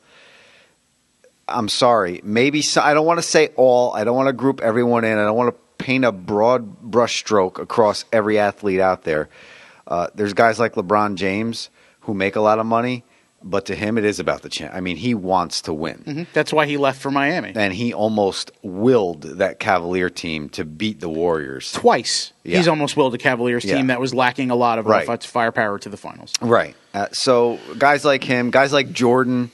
[1.51, 2.21] I'm sorry.
[2.23, 3.93] Maybe so, I don't want to say all.
[3.93, 5.17] I don't want to group everyone in.
[5.17, 9.29] I don't want to paint a broad brushstroke across every athlete out there.
[9.87, 11.69] Uh, there's guys like LeBron James
[12.01, 13.03] who make a lot of money,
[13.41, 14.73] but to him it is about the champ.
[14.75, 16.27] I mean, he wants to win.
[16.33, 17.53] That's why he left for Miami.
[17.55, 21.71] And he almost willed that Cavalier team to beat the Warriors.
[21.71, 22.33] Twice.
[22.43, 22.57] Yeah.
[22.57, 23.83] He's almost willed a Cavaliers team Yeah.
[23.87, 25.23] that was lacking a lot of Right.
[25.23, 26.33] firepower to the finals.
[26.41, 26.75] Right.
[26.93, 29.51] Uh, so guys like him, guys like Jordan,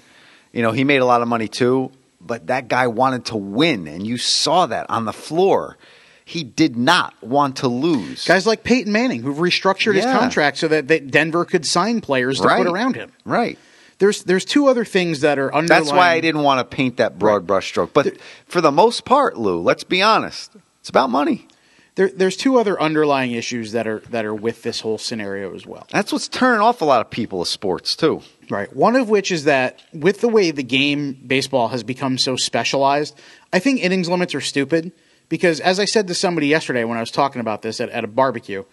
[0.56, 1.92] you know, he made a lot of money too,
[2.22, 5.78] but that guy wanted to win, and you saw that on the floor.
[6.24, 8.26] He did not want to lose.
[8.26, 12.40] Guys like Peyton Manning, who've restructured his contract so that, that Denver could sign players
[12.40, 12.58] to right.
[12.64, 13.12] put around him.
[13.26, 13.60] Right.
[14.00, 15.84] There's there's two other things that are underlying.
[15.84, 17.94] That's why I didn't want to paint that broad brushstroke.
[17.94, 21.48] But for the most part, Lou, let's be honest, it's about money.
[21.96, 25.66] There, there's two other underlying issues that are that are with this whole scenario as
[25.66, 25.88] well.
[25.92, 28.22] That's what's turning off a lot of people of sports too.
[28.50, 28.74] Right.
[28.76, 33.18] One of which is that with the way the game baseball has become so specialized,
[33.54, 34.92] I think innings limits are stupid
[35.30, 38.04] because, as I said to somebody yesterday when I was talking about this at, at
[38.04, 38.66] a barbecue,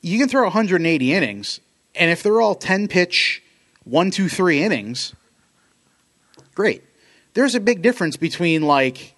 [0.00, 1.60] you can throw 180 innings,
[1.94, 3.42] and if they're all 10 pitch,
[3.84, 5.14] one, two, three innings,
[6.54, 6.82] great.
[7.34, 9.14] There's a big difference between like,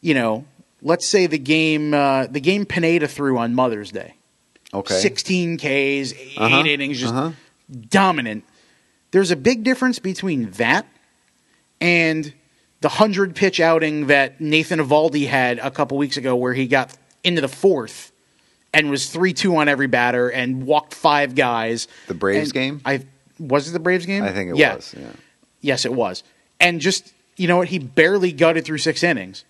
[0.00, 0.44] you know,
[0.82, 4.14] let's say the game uh, the game Pineda threw on Mother's Day.
[4.72, 4.94] Okay.
[4.94, 7.32] 16 Ks, 8 Uh-huh, innings, just uh-huh.
[7.88, 8.44] dominant.
[9.10, 10.86] There's a big difference between that
[11.80, 12.32] and
[12.80, 16.94] the 100 pitch outing that Nathan Eovaldi had a couple weeks ago where he got
[17.24, 18.12] into the fourth
[18.74, 21.88] and was 3 2 on every batter and walked five guys.
[22.06, 22.80] The Braves And game?
[22.84, 23.04] I
[23.38, 24.22] Was it the Braves game?
[24.22, 24.76] I think it Yeah.
[24.76, 24.94] was.
[24.98, 25.06] Yeah.
[25.60, 26.22] Yes, it was.
[26.60, 27.68] And just, you know what?
[27.68, 29.44] He barely gutted through six innings.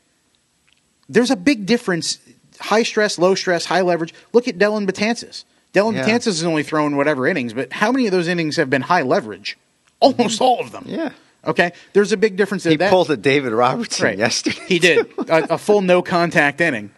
[1.09, 2.18] There's a big difference
[2.61, 4.12] high stress, low stress, high leverage.
[4.33, 5.44] Look at Dellin Betances.
[5.73, 6.05] Dellin Yeah.
[6.07, 9.03] Betances has only thrown whatever innings, but how many of those innings have been high
[9.03, 9.57] leverage?
[10.01, 10.85] Almost all of them.
[10.87, 11.11] Yeah.
[11.47, 11.73] Okay?
[11.92, 12.73] There's a big difference in that.
[12.73, 12.90] He that.
[12.90, 14.18] pulled a David Robertson Right.
[14.18, 14.61] yesterday.
[14.66, 16.90] He did a, a full no contact inning.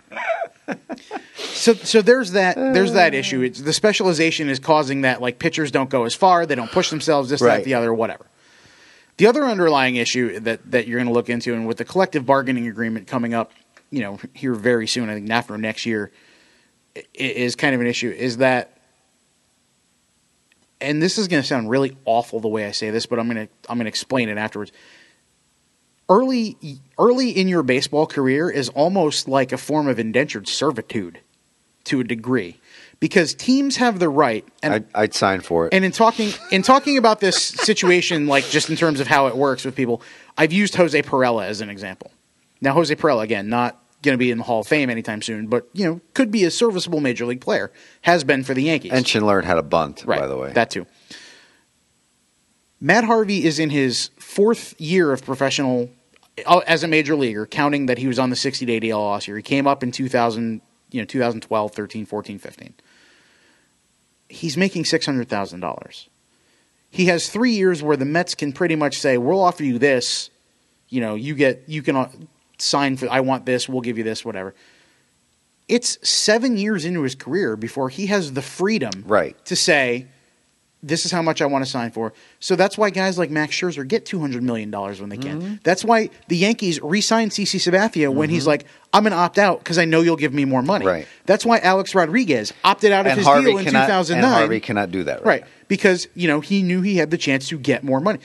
[1.37, 2.57] So, so there's that.
[2.57, 3.43] There's that issue.
[3.43, 5.21] It's the specialization is causing that.
[5.21, 6.47] Like pitchers don't go as far.
[6.47, 7.29] They don't push themselves.
[7.31, 8.27] This, that, the other, whatever.
[9.17, 12.25] The other underlying issue that that you're going to look into, and with the collective
[12.25, 13.53] bargaining agreement coming up,
[13.91, 16.11] you know, here very soon, I think after next year,
[17.15, 18.77] is kind of an issue is that
[20.81, 23.29] and this is going to sound really awful the way I say this, but I'm
[23.29, 24.73] going to I'm going to explain it afterwards.
[26.09, 26.57] Early
[26.99, 31.21] early in your baseball career is almost like a form of indentured servitude
[31.85, 32.59] to a degree
[32.99, 35.75] because teams have the right and I'd, I'd sign for it.
[35.75, 39.37] and in talking in talking about this situation, like just in terms of how it
[39.37, 40.03] works with people,
[40.37, 42.11] I've used Jose Pirela as an example.
[42.61, 45.47] Now, Jose Pirela, again, not going to be in the Hall of Fame anytime soon,
[45.47, 47.73] but you know, could be a serviceable major league player.
[48.03, 48.93] Has been for the Yankees.
[48.93, 50.53] and Schindler had a bunt, right, by the way.
[50.53, 50.87] that too.
[52.81, 55.91] Matt Harvey is in his fourth year of professional
[56.47, 59.29] uh, as a major leaguer, counting that he was on the 60 day DL last
[59.29, 59.37] year.
[59.37, 62.75] He came up in 2000, you know, 2012, 13, 14, 15.
[64.31, 66.09] He's making $600,000.
[66.89, 70.31] He has three years where the Mets can pretty much say, we'll offer you this.
[70.89, 72.29] You know, you get, you can
[72.63, 74.55] sign for, I want this, we'll give you this, whatever.
[75.69, 79.37] It's seven years into his career before he has the freedom Right.
[79.45, 80.07] to say,
[80.83, 82.13] this is how much I want to sign for.
[82.41, 85.41] So that's why guys like Max Scherzer get two hundred million dollars when they can.
[85.43, 85.55] Mm-hmm.
[85.63, 89.59] That's why the Yankees re-signed CC Sabathia when he's like, "I'm going to opt out
[89.59, 91.07] because I know you'll give me more money." Right.
[91.27, 94.23] That's why Alex Rodriguez opted out of and his Harvey deal in two thousand and
[94.27, 94.39] nine.
[94.39, 95.45] Harvey cannot do that right, right?
[95.69, 98.21] Because you know he knew he had the chance to get more money.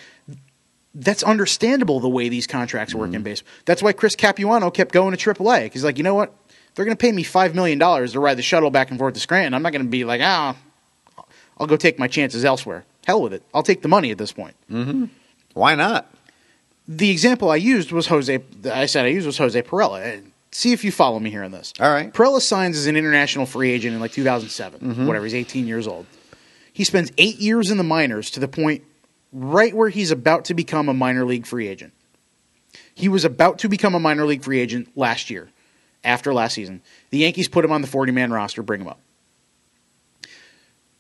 [0.98, 3.16] That's understandable the way these contracts work Mm-hmm.
[3.16, 3.52] in baseball.
[3.66, 6.34] That's why Chris Capuano kept going to AAA because like you know what,
[6.74, 9.14] they're going to pay me five million dollars to ride the shuttle back and forth
[9.16, 9.54] to Scranton.
[9.54, 10.56] I'm not going to be like ah,
[11.58, 12.86] I'll go take my chances elsewhere.
[13.06, 13.44] Hell with it.
[13.54, 14.56] I'll take the money at this point.
[15.54, 16.12] Why not?
[16.88, 18.40] The example I used was Jose.
[18.72, 20.02] I said I used was Jose Pirela.
[20.18, 21.74] And See if you follow me here on this.
[21.82, 22.14] All right.
[22.14, 25.06] Pirela signs as an international free agent in like 2007, Mm-hmm.
[25.08, 25.26] whatever.
[25.26, 26.06] He's 18 years old.
[26.72, 28.84] He spends eight years in the minors to the point
[29.36, 31.94] right where he's about to become a minor league free agent.
[32.96, 35.50] He was about to become a minor league free agent last year,
[36.04, 36.82] after last season.
[37.10, 39.00] The Yankees put him on the 40 man roster, bring him up.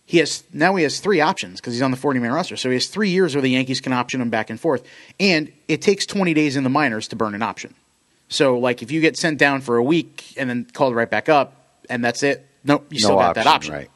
[0.06, 2.58] He has now he has three options because he's on the 40 man roster.
[2.58, 4.86] So he has three years where the Yankees can option him back and forth.
[5.19, 7.74] And it takes 20 days in the minors to burn an option.
[8.28, 11.30] So like if you get sent down for a week and then called right back
[11.30, 11.54] up
[11.89, 13.74] and that's it, nope, you still got option, that option.
[13.74, 13.89] right?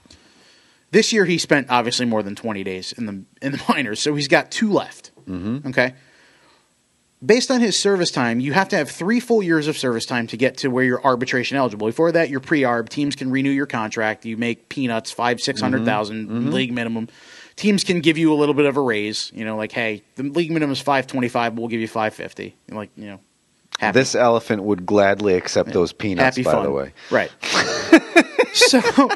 [0.91, 4.15] This year he spent obviously more than 20 days in the in the minors, so
[4.15, 5.12] he's got two left.
[5.28, 5.69] Mm-hmm.
[5.69, 5.93] Okay.
[7.23, 10.25] Based on his service time, you have to have three full years of service time
[10.28, 11.88] to get to where you're arbitration eligible.
[11.88, 12.88] Before that, you're pre-arb.
[12.88, 14.25] Teams can renew your contract.
[14.25, 17.10] You make peanuts, five, six hundred thousand league minimum.
[17.58, 19.34] Teams can give you a little bit of a raise.
[19.36, 22.13] You know, like hey, the league minimum is five twenty-five, but we'll give you five
[22.13, 22.56] fifty.
[22.69, 23.19] Like you know,
[23.80, 24.00] happy.
[24.00, 26.38] This elephant would gladly accept those peanuts.
[26.38, 26.63] Happy by fun.
[26.63, 27.32] the way, Right.
[28.54, 29.10] so,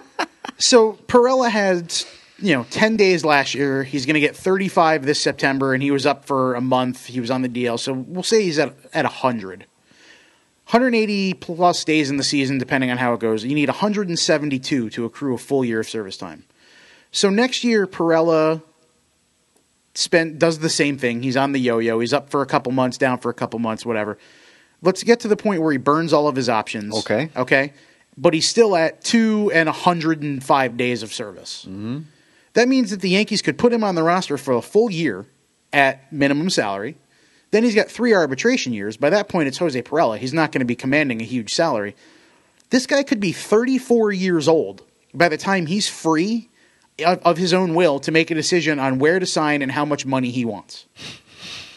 [0.58, 1.93] so Pirela had
[2.39, 3.84] you know ten days last year.
[3.84, 7.06] He's going to get thirty five this September, and he was up for a month.
[7.06, 9.67] He was on the DL, so we'll say he's at at hundred.
[10.67, 13.43] 180 plus days in the season, depending on how it goes.
[13.43, 16.45] You need 172 to accrue a full year of service time.
[17.12, 18.63] So next year, Pirela
[19.93, 21.21] spent does the same thing.
[21.21, 21.99] He's on the yo-yo.
[21.99, 24.17] He's up for a couple months, down for a couple months, whatever.
[24.83, 26.95] Let's get to the point where he burns all of his options.
[26.99, 27.29] Okay.
[27.35, 27.73] Okay.
[28.15, 31.65] But he's still at two and 105 days of service.
[31.67, 32.01] Mm-hmm.
[32.53, 35.25] That means that the Yankees could put him on the roster for a full year
[35.71, 36.95] at minimum salary.
[37.49, 38.97] Then he's got three arbitration years.
[38.97, 40.17] By that point, it's Jose Pirela.
[40.17, 41.95] He's not going to be commanding a huge salary.
[42.69, 46.49] This guy could be 34 years old by the time he's free
[47.05, 49.85] of, of his own will to make a decision on where to sign and how
[49.85, 50.85] much money he wants.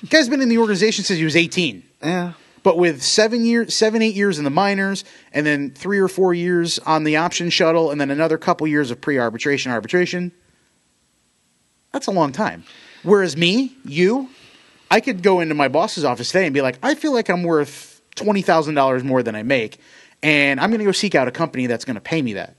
[0.01, 1.83] The guy's been in the organization since he was 18.
[2.03, 2.33] yeah.
[2.67, 6.35] But with seven years, seven, eight years in the minors, and then three or four
[6.35, 10.33] years on the option shuttle, and then another couple years of pre-arbitration arbitration,
[11.93, 12.65] that's a long time.
[13.05, 14.31] Whereas me, you,
[14.91, 17.45] I could go into my boss's office today and be like, I feel like I'm
[17.45, 19.79] worth twenty thousand dollars more than I make,
[20.21, 22.57] and I'm going to go seek out a company that's going to pay me that.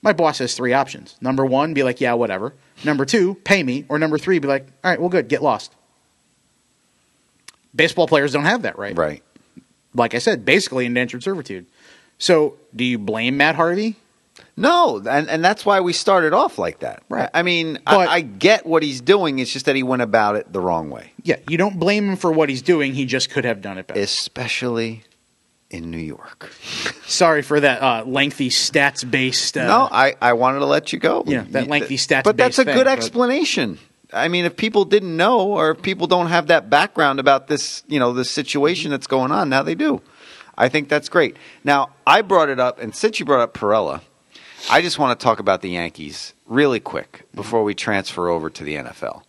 [0.00, 1.16] My boss has three options.
[1.20, 2.54] Number one, be like, yeah, whatever.
[2.82, 3.84] Number two, pay me.
[3.90, 5.74] Or number three, be like, all right, well, good, get lost.
[7.74, 9.22] Baseball players don't have that right Right.
[9.94, 11.66] Like I said, basically indentured servitude.
[12.18, 13.96] So, do you blame Matt Harvey?
[14.56, 17.02] No, and and that's why we started off like that.
[17.08, 17.28] Right.
[17.34, 19.38] I mean, But- I, I get what he's doing.
[19.40, 22.16] It's just that he went about it the wrong way, Yeah, you don't blame him
[22.16, 22.94] for what he's doing.
[22.94, 24.00] He just could have done it better.
[24.00, 25.02] especially
[25.70, 26.52] in New York.
[27.06, 29.56] Sorry for that uh, lengthy stats based.
[29.56, 31.24] Uh, no, I, I wanted to let you go.
[31.26, 33.78] Yeah, that lengthy stats But that's a based good thing, but- explanation.
[34.14, 37.82] I mean, if people didn't know or if people don't have that background about this,
[37.88, 40.00] you know, the situation that's going on, now they do.
[40.56, 41.36] I think that's great.
[41.64, 44.02] Now, I brought it up, and since you brought up Pirela,
[44.70, 48.64] I just want to talk about the Yankees really quick before we transfer over to
[48.64, 49.22] the NFL.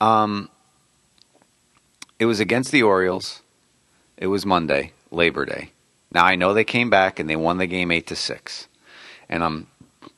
[0.00, 0.50] Um,
[2.18, 3.42] it was against the Orioles.
[4.16, 5.70] It was Monday, Labor Day.
[6.12, 8.66] Now I know they came back and they won the game eight to six.
[9.28, 9.68] and I'm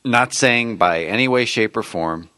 [0.05, 2.31] not saying by any way, shape, or form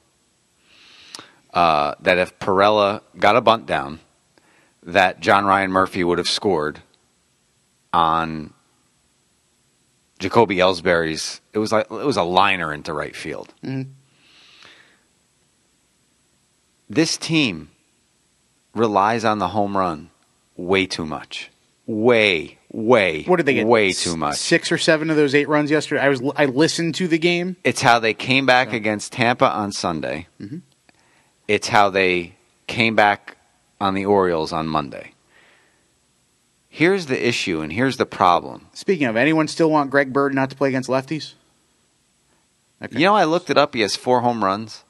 [1.55, 4.01] uh, that if Pirela got a bunt down,
[4.83, 6.81] that John Ryan Murphy would have scored
[7.93, 8.53] on
[10.19, 11.40] Jacoby Ellsbury's.
[11.53, 13.55] It was like it was a liner into right field.
[13.64, 13.88] Mhm.
[16.88, 17.71] This team
[18.75, 20.11] relies on the home run
[20.57, 21.51] way too much.
[21.87, 23.67] Way, way, What did they get?
[23.67, 24.37] Way too much.
[24.37, 26.01] Six or seven of those eight runs yesterday.
[26.01, 27.57] I was I listened to the game.
[27.62, 30.27] It's how they came back against Tampa on Sunday.
[30.40, 30.59] Mm-hmm.
[31.48, 32.35] It's how they
[32.66, 33.37] came back
[33.80, 35.12] on the Orioles on Monday.
[36.68, 38.66] Here's the issue, and here's the problem.
[38.72, 41.35] Speaking of, anyone still want Greg Bird not to play against lefties?
[42.83, 42.98] Okay.
[42.98, 43.74] You know, I looked it up.
[43.74, 44.85] He has four home runs.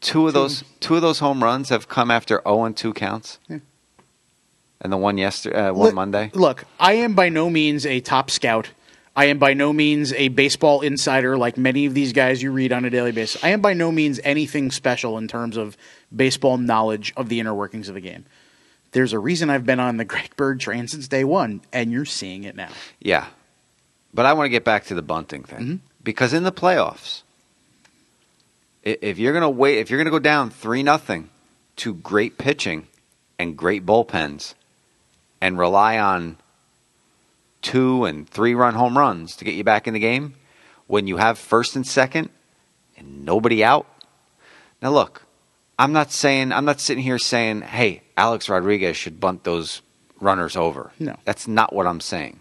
[0.00, 3.40] Two of those, two of those home runs have come after 0 and 2 counts.
[3.48, 3.58] Yeah.
[4.80, 6.30] And the one yesterday, uh, one Look- Monday.
[6.34, 8.70] Look, I am by no means a top scout.
[9.18, 12.72] I am by no means a baseball insider like many of these guys you read
[12.72, 13.42] on a daily basis.
[13.42, 15.76] I am by no means anything special in terms of
[16.14, 18.26] baseball knowledge of the inner workings of the game.
[18.92, 22.04] There's a reason I've been on the Greg Bird train since day one, and you're
[22.04, 22.68] seeing it now.
[23.00, 23.26] Yeah.
[24.14, 25.76] But I want to get back to the bunting thing Mm-hmm.
[26.04, 27.22] because in the playoffs,
[28.84, 31.28] if you're going to wait, if you're going to go down three nothing
[31.78, 32.86] to great pitching
[33.36, 34.54] and great bullpens,
[35.40, 36.36] and rely on
[37.62, 40.34] two and three run home runs to get you back in the game,
[40.86, 42.30] when you have first and second
[42.96, 43.86] and nobody out.
[44.80, 45.24] Now look,
[45.78, 49.82] I'm not saying I'm not sitting here saying, "Hey, Alex Rodriguez should bunt those
[50.20, 51.16] runners over." No.
[51.24, 52.40] That's not what I'm saying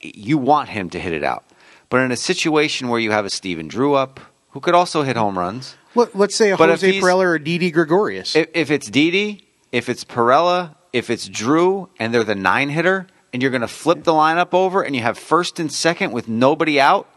[0.00, 1.44] you want him to hit it out.
[1.88, 5.16] But in a situation where you have a Stephen Drew up, who could also hit
[5.16, 8.34] home runs, Let, let's say a But Jose Pirela or Didi Gregorius.
[8.34, 13.06] if, if it's Didi, if it's Pirela, if it's Drew, and they're the nine hitter,
[13.32, 16.28] and you're going to flip the lineup over and you have first and second with
[16.28, 17.08] nobody out,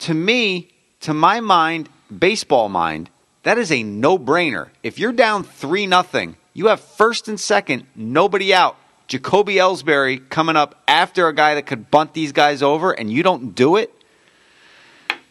[0.00, 0.68] to me,
[1.00, 3.10] to my mind, baseball mind,
[3.44, 4.70] that is a no brainer.
[4.82, 8.76] If you're down 3 nothing, you have first and second, nobody out.
[9.06, 13.22] Jacoby Ellsbury coming up after a guy that could bunt these guys over, and you
[13.22, 13.92] don't do it.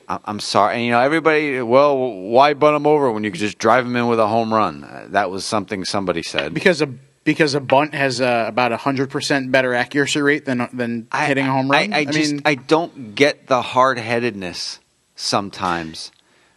[0.08, 0.76] I'm sorry.
[0.76, 3.96] And, you know, everybody, well, why bunt him over when you could just drive him
[3.96, 5.08] in with a home run?
[5.12, 6.54] That was something somebody said.
[6.54, 6.90] because a
[7.24, 11.26] because a bunt has uh, about a hundred percent better accuracy rate than than I-
[11.26, 11.94] hitting a home run.
[11.94, 14.80] I, I just mean, I don't get the hard headedness
[15.16, 16.12] sometimes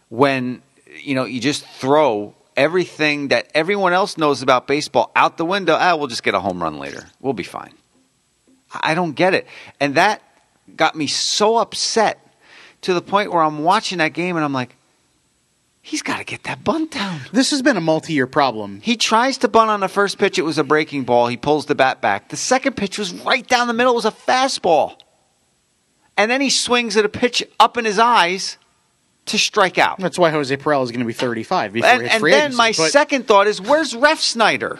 [0.09, 0.61] when
[1.01, 5.75] you know you just throw everything that everyone else knows about baseball out the window.
[5.79, 7.05] Ah, we'll just get a home run later.
[7.19, 7.73] We'll be fine.
[8.73, 9.47] I I don't get it,
[9.79, 10.21] and that
[10.75, 12.19] got me so upset
[12.81, 14.75] to the point where I'm watching that game and I'm like,
[15.87, 17.21] he's got to get that bunt down.
[17.31, 18.81] this has been a multi-year problem.
[18.83, 20.37] He tries to bunt on the first pitch.
[20.37, 21.27] It was a breaking ball.
[21.27, 22.27] He pulls the bat back.
[22.29, 23.93] The second pitch was right down the middle.
[23.93, 24.97] It was a fastball.
[26.17, 28.57] And then he swings at a pitch up in his eyes
[29.27, 29.99] to strike out.
[29.99, 32.57] That's why Jose Pirela is going to be thirty-five before And, and then agency.
[32.57, 34.79] my But second thought is, where's Refsnyder?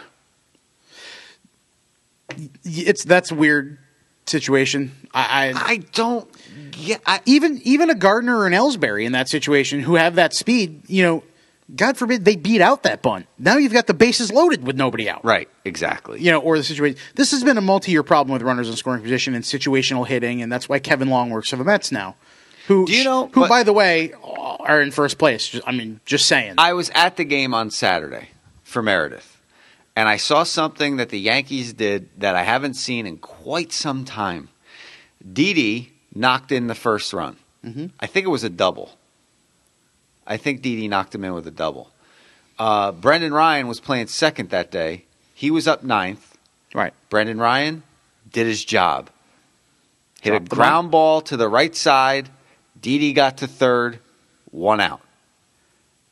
[2.64, 3.78] it's that's a weird
[4.26, 4.92] situation.
[5.14, 6.28] I, I I don't
[6.86, 7.02] get.
[7.06, 10.84] I, even even a Gardner or an Ellsbury in that situation who have that speed,
[10.88, 11.24] you know,
[11.76, 13.26] God forbid they beat out that bunt.
[13.38, 15.26] Now you've got the bases loaded with nobody out.
[15.26, 16.22] right, exactly.
[16.22, 16.98] You know, or the situation.
[17.16, 20.52] This has been a multi-year problem with runners in scoring position and situational hitting, and
[20.52, 22.16] that's why Kevin Long works for the Mets now.
[22.68, 25.48] Who, Do you know- Who, but- by the way, are in first place.
[25.48, 26.56] Just- I mean, just saying.
[26.58, 28.30] I was at the game on Saturday
[28.64, 29.38] for Meredith,
[29.96, 34.04] and I saw something that the Yankees did that I haven't seen in quite some
[34.06, 34.50] time.
[35.34, 37.38] Didi knocked in the first run.
[37.66, 37.88] Mm-hmm.
[38.00, 38.98] I think it was a double.
[40.26, 41.92] I think Didi knocked him in with a double.
[42.60, 45.06] Uh, Brendan Ryan was playing second that day.
[45.34, 46.38] He was up ninth.
[46.74, 46.94] right.
[47.10, 47.84] Brendan Ryan
[48.32, 49.10] did his job.
[50.22, 52.30] Hit Dropped a ground ball to the right side.
[52.82, 54.00] Didi got to third,
[54.52, 55.02] one out.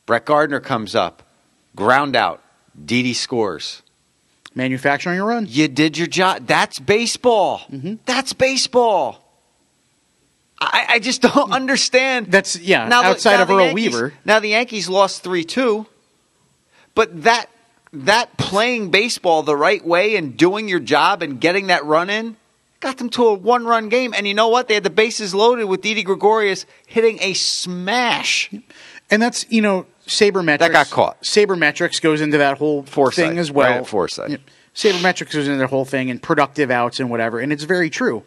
[0.06, 1.22] Brett Gardner comes up,
[1.74, 2.42] ground out.
[2.84, 3.82] Didi scores.
[4.54, 5.46] Manufacturing a run.
[5.48, 6.46] You did your job.
[6.46, 7.60] That's baseball.
[7.70, 7.94] Mm-hmm.
[8.06, 9.25] That's baseball.
[10.72, 12.26] I, I just don't understand.
[12.32, 12.88] That's yeah.
[12.88, 14.12] the- outside now of Earl Yankees- Weaver.
[14.24, 15.86] Now the Yankees lost three two,
[16.94, 17.46] but that
[17.92, 22.36] that playing baseball the right way and doing your job and getting that run in
[22.80, 24.12] got them to a one run game.
[24.16, 24.68] And you know what?
[24.68, 28.50] They had the bases loaded with Didi Gregorius hitting a smash.
[29.10, 30.58] And that's you know sabermetrics.
[30.58, 31.22] That got caught.
[31.22, 33.78] Sabermetrics goes into that whole Foresight, thing as well.
[33.78, 34.30] right, foresight.
[34.30, 34.36] Yeah.
[34.74, 38.24] Sabermetrics goes into the whole thing and productive outs and whatever, and it's very true.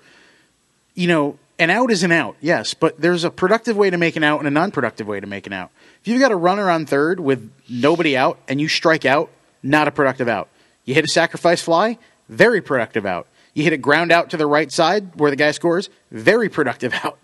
[0.95, 4.15] You know, an out is an out, yes, but there's a productive way to make
[4.15, 5.71] an out and a non-productive way to make an out.
[6.01, 9.29] If you've got a runner on third with nobody out and you strike out,
[9.61, 10.47] not a productive out.
[10.85, 11.97] You hit a sacrifice fly,
[12.29, 13.27] very productive out.
[13.53, 16.93] You hit a ground out to the right side where the guy scores, very productive
[17.03, 17.19] out.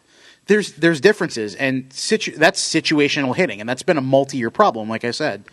[0.47, 4.89] there's there's differences, and situ- that's situational hitting, and that's been a multi-year problem.
[4.89, 5.45] Like I said,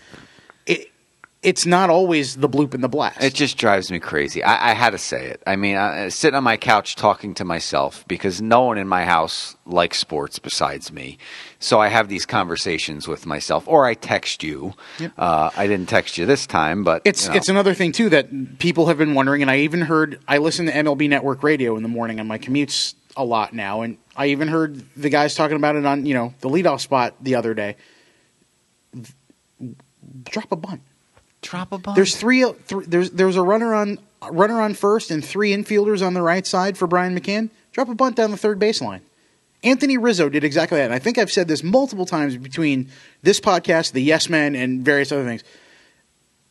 [1.42, 3.20] it's not always the bloop and the blast.
[3.22, 4.44] It just drives me crazy.
[4.44, 5.42] I, I had to say it.
[5.44, 9.04] I mean, I, sitting on my couch talking to myself because no one in my
[9.04, 11.18] house likes sports besides me.
[11.58, 14.74] So I have these conversations with myself, or I text you.
[15.18, 17.36] Uh, I didn't text you this time, but It's you know.
[17.36, 20.66] it's another thing too that people have been wondering, and I even heard I listen
[20.66, 24.26] to MLB Network Radio in the morning on my commutes a lot now, and I
[24.28, 27.52] even heard the guys talking about it on you know the leadoff spot the other
[27.52, 27.76] day.
[30.24, 30.82] Drop a bunt.
[31.42, 31.94] Drop a bomb.
[31.94, 32.40] There's three.
[32.40, 33.98] Th- there's there's a runner on
[34.30, 37.50] runner on first and three infielders on the right side for Brian McCann.
[37.72, 39.00] Drop a bunt down the third baseline.
[39.64, 42.88] Anthony Rizzo did exactly that, and I think I've said this multiple times between
[43.22, 45.44] this podcast, the Yes Men, and various other things.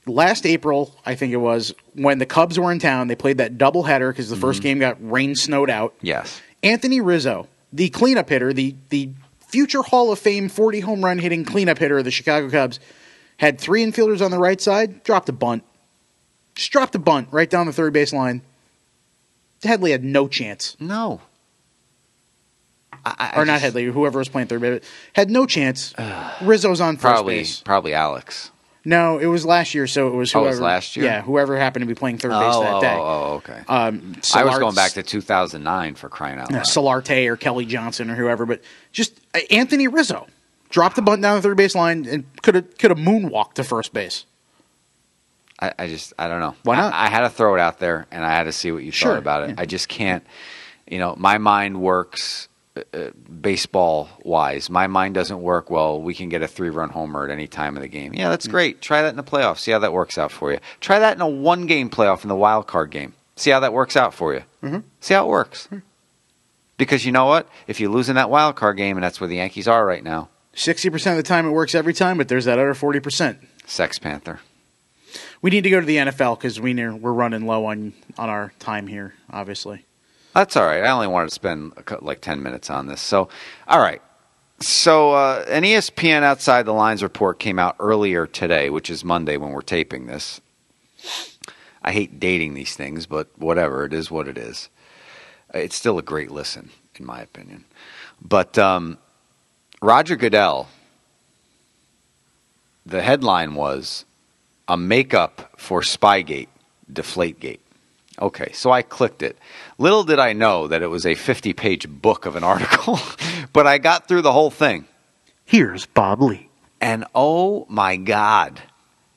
[0.07, 3.07] Last April, I think it was when the Cubs were in town.
[3.07, 4.63] They played that doubleheader because the first mm-hmm.
[4.63, 5.93] game got rain snowed out.
[6.01, 6.41] yes.
[6.63, 11.43] Anthony Rizzo, the cleanup hitter, the the future Hall of Fame 40 home run hitting
[11.43, 12.79] cleanup hitter of the Chicago Cubs,
[13.41, 15.63] had three infielders on the right side, dropped a bunt.
[16.55, 18.43] Just dropped a bunt right down the third base line.
[19.63, 20.77] Headley had no chance.
[20.79, 21.21] No.
[23.03, 24.83] I, I or not just- Headley, whoever was playing third base,
[25.13, 25.93] had no chance.
[26.41, 27.61] Rizzo's on first Probably, base.
[27.61, 28.51] probably Alex.
[28.83, 30.53] No, it was last year, so it was Oh, it whoever.
[30.55, 31.05] was last year?
[31.05, 32.93] Yeah, whoever happened to be playing third base Oh, that oh, day.
[32.95, 33.59] oh, oh, okay.
[33.67, 36.63] Um, I was going back to 2009 for crying out uh, loud.
[36.65, 38.61] Solarte or Kelly Johnson or whoever, but
[38.91, 40.27] just uh, Anthony Rizzo
[40.71, 43.63] dropped the bunt down the third base line and could have could have moonwalked to
[43.63, 44.25] first base.
[45.59, 46.55] I, I just, I don't know.
[46.63, 46.93] Why not?
[46.93, 48.89] I, I had to throw it out there, and I had to see what you
[48.91, 49.49] Sure, thought about it.
[49.51, 49.55] yeah.
[49.59, 50.25] I just can't.
[50.87, 54.69] You know, my mind works uh, uh, baseball wise.
[54.71, 56.01] My mind doesn't work well.
[56.01, 58.13] We can get a three run homer at any time of the game.
[58.15, 58.29] Yeah, Mm.
[58.31, 58.81] that's great.
[58.81, 59.59] Try that in the playoffs.
[59.59, 60.57] See how that works out for you.
[60.79, 63.13] Try that in a one game playoff in the wild card game.
[63.35, 64.41] See how that works out for you.
[64.63, 64.79] Mm-hmm.
[64.99, 65.69] See how it works.
[66.77, 67.47] Because you know what?
[67.67, 70.03] If you lose in that wild card game, and that's where the Yankees are right
[70.03, 72.99] now, Sixty percent of the time it works every time, but there's that other forty
[72.99, 73.39] percent.
[73.65, 74.39] Sex Panther.
[75.41, 78.29] We need to go to the NFL because we near, we're running low on on
[78.29, 79.13] our time here.
[79.29, 79.85] Obviously,
[80.33, 80.83] That's all right.
[80.83, 83.01] I only wanted to spend like 10 minutes on this.
[83.01, 83.29] So,
[83.67, 84.01] all right.
[84.59, 89.35] So, uh, an ESPN Outside the Lines report came out earlier today, which is Monday
[89.37, 90.39] when we're taping this.
[91.81, 93.85] I hate dating these things, but whatever.
[93.85, 94.69] It is what it is.
[95.53, 97.65] It's still a great listen, in my opinion.
[98.21, 98.99] But um,
[99.81, 100.67] Roger Goodell,
[102.85, 104.05] the headline was
[104.67, 106.49] a makeup for Spygate,
[106.91, 107.59] Deflategate.
[108.21, 109.37] Okay, so I clicked it.
[109.79, 112.99] Little did I know that it was a 50 page book of an article,
[113.53, 114.85] but I got through the whole thing.
[115.45, 116.49] here's Bob Lee.
[116.79, 118.61] And oh my God.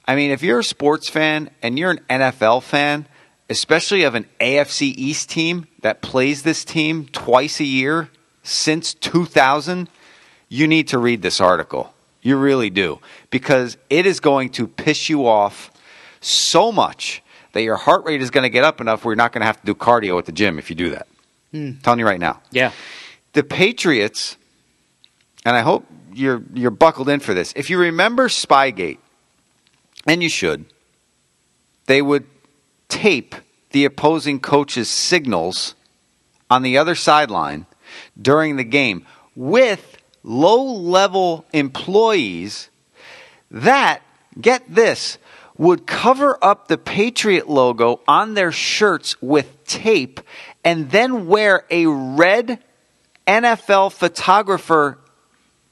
[0.07, 3.07] I mean, if you're a sports fan and you're an NFL fan,
[3.51, 8.11] especially of an AFC East team that plays this team twice a year
[8.43, 9.89] since 2000,
[10.49, 11.93] you need to read this article.
[12.23, 13.01] You really do.
[13.31, 15.71] Because it is going to piss you off
[16.21, 17.23] so much
[17.53, 19.47] that your heart rate is going to get up enough where you're not going to
[19.47, 21.07] have to do cardio at the gym if you do that.
[21.53, 21.73] Hmm.
[21.85, 22.73] telling you right now Yeah,
[23.33, 24.37] the Patriots,
[25.45, 27.53] and I hope you're you're buckled in for this.
[27.55, 28.99] If you remember Spygate,
[30.05, 30.65] and you should,
[31.87, 32.27] they would
[32.89, 33.37] tape
[33.71, 35.77] the opposing coach's signals
[36.51, 37.67] on the other sideline
[38.21, 39.94] during the game with
[40.25, 42.71] low-level employees
[43.51, 44.03] that
[44.41, 45.19] get this
[45.57, 50.21] would cover up the Patriot logo on their shirts with tape
[50.65, 52.59] and then wear a red
[53.27, 54.99] NFL photographer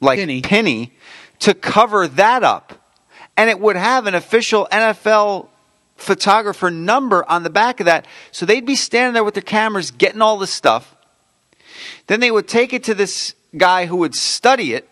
[0.00, 0.42] like Penny.
[0.42, 0.92] penny
[1.40, 2.74] to cover that up.
[3.36, 5.48] And it would have an official NFL
[5.96, 8.06] photographer number on the back of that.
[8.30, 10.94] So they'd be standing there with their cameras getting all this stuff.
[12.06, 14.88] Then they would take it to this guy who would study it.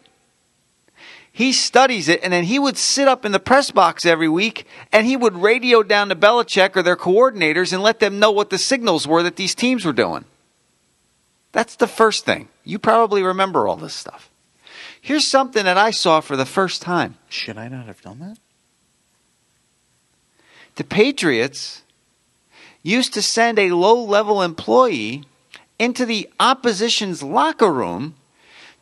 [1.33, 4.67] He studies it, and then he would sit up in the press box every week
[4.93, 8.51] and he would radio down to Belichick or their coordinators and let them know what
[8.51, 10.25] the signals were that these teams were doing.
[11.53, 12.49] That's the first thing.
[12.65, 14.31] You probably remember all this stuff.
[15.01, 17.17] Here's something that I saw for the first time.
[17.29, 18.39] should I not have done that?
[20.77, 21.83] The Patriots
[22.83, 25.25] used to send a low level employee
[25.79, 28.15] into the opposition's locker room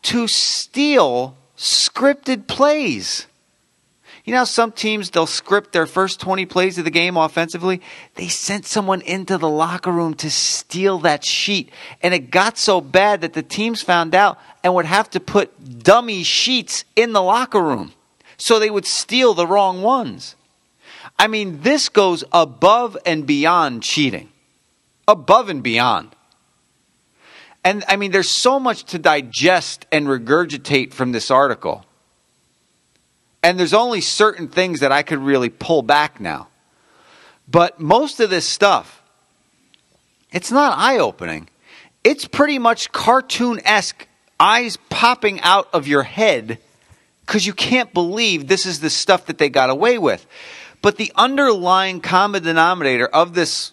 [0.03, 3.26] to steal scripted plays.
[4.24, 7.80] You know, some teams they'll script their first 20 plays of the game offensively.
[8.16, 11.70] They sent someone into the locker room to steal that sheet.
[12.03, 15.82] And it got so bad that the teams found out and would have to put
[15.82, 17.92] dummy sheets in the locker room.
[18.36, 20.36] So they would steal the wrong ones.
[21.18, 24.28] I mean, this goes above and beyond cheating.
[25.09, 26.14] Above and beyond.
[27.64, 31.84] And I mean, there's so much to digest and regurgitate from this article.
[33.42, 36.48] And there's only certain things that I could really pull back now.
[37.50, 39.02] But most of this stuff,
[40.32, 41.48] it's not eye opening.
[42.04, 44.06] It's pretty much cartoon esque,
[44.38, 46.59] eyes popping out of your head
[47.26, 50.26] because you can't believe this is the stuff that they got away with.
[50.80, 53.72] But the underlying common denominator of this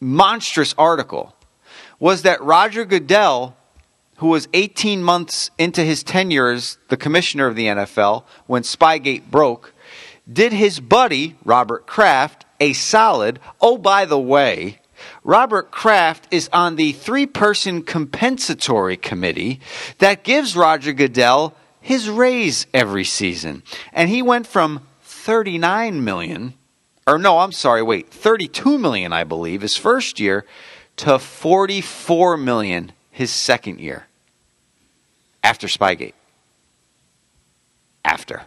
[0.00, 1.34] monstrous article
[1.98, 3.56] was that Roger Goodell,
[4.16, 9.30] who was 18 months into his tenure as the commissioner of the NFL when Spygate
[9.30, 9.72] broke,
[10.30, 13.40] did his buddy, Robert Kraft, a solid.
[13.60, 14.80] Oh, by the way,
[15.22, 19.60] Robert Kraft is on the three person compensatory committee
[19.98, 23.62] that gives Roger Goodell his raise every season.
[23.92, 26.54] And he went from 39 million
[27.06, 30.44] or no, I'm sorry, wait, 32 million I believe his first year
[30.96, 34.06] to 44 million his second year
[35.42, 36.14] after Spygate.
[38.04, 38.42] After.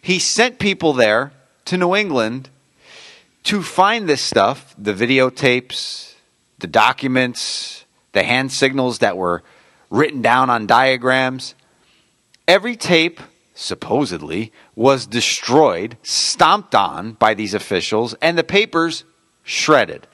[0.00, 1.32] He sent people there
[1.66, 2.48] to New England
[3.44, 6.14] to find this stuff the videotapes,
[6.58, 9.42] the documents, the hand signals that were
[9.90, 11.54] written down on diagrams.
[12.48, 13.20] Every tape,
[13.54, 19.04] supposedly, was destroyed, stomped on by these officials, and the papers
[19.42, 20.06] shredded.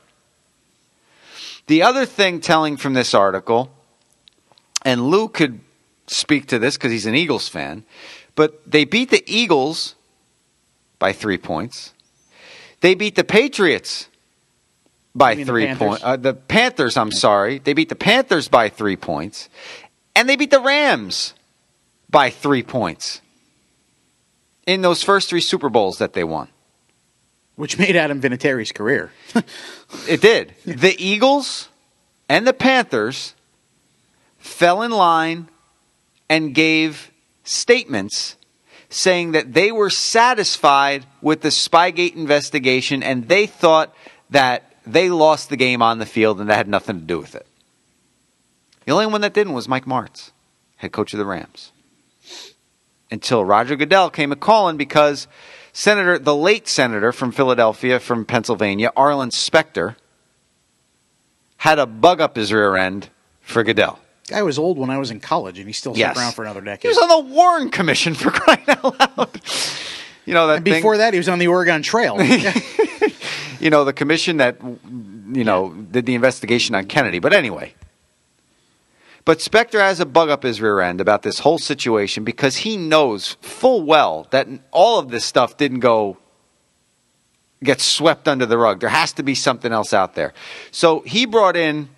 [1.68, 3.70] The other thing telling from this article,
[4.84, 5.60] and Lou could
[6.06, 7.84] speak to this because he's an Eagles fan,
[8.34, 9.94] but they beat the Eagles
[10.98, 11.92] by three points.
[12.80, 14.08] They beat the Patriots
[15.14, 16.02] by three points.
[16.02, 17.58] Uh, the Panthers, I'm sorry.
[17.58, 19.48] They beat the Panthers by three points.
[20.16, 21.34] And they beat the Rams
[22.08, 23.20] by three points
[24.66, 26.48] in those first three Super Bowls that they won.
[27.58, 29.10] Which made Adam Vinatieri's career.
[30.08, 30.54] it did.
[30.64, 31.68] The Eagles
[32.28, 33.34] and the Panthers
[34.38, 35.48] fell in line
[36.28, 37.10] and gave
[37.42, 38.36] statements
[38.90, 43.92] saying that they were satisfied with the Spygate investigation and they thought
[44.30, 47.34] that they lost the game on the field and that had nothing to do with
[47.34, 47.46] it.
[48.84, 50.30] The only one that didn't was Mike Martz,
[50.76, 51.72] head coach of the Rams.
[53.10, 55.26] Until Roger Goodell came a calling because
[55.78, 59.96] Senator, the late senator from Philadelphia, from Pennsylvania, Arlen Specter,
[61.58, 63.10] had a bug up his rear end
[63.42, 64.00] for Goodell.
[64.26, 66.62] Guy was old when I was in college, and he still stuck around for another
[66.62, 66.82] decade.
[66.82, 69.40] He was on the Warren Commission for crying out loud.
[70.26, 70.56] You know that.
[70.56, 70.98] And before thing?
[70.98, 72.20] that, he was on the Oregon Trail.
[73.60, 77.20] you know the commission that you know did the investigation on Kennedy.
[77.20, 77.72] But anyway,
[79.28, 82.78] but Specter has a bug up his rear end about this whole situation because he
[82.78, 86.16] knows full well that all of this stuff didn't go
[87.62, 88.80] get swept under the rug.
[88.80, 90.32] There has to be something else out there.
[90.70, 91.90] So he brought in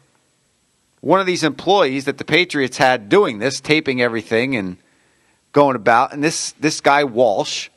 [1.02, 4.76] one of these employees that the Patriots had doing this, taping everything and
[5.52, 7.68] going about, and this this guy Walsh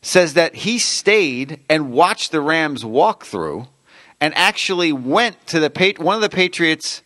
[0.00, 3.68] says that he stayed and watched the Rams walk through
[4.22, 7.02] and actually went to the one of the Patriots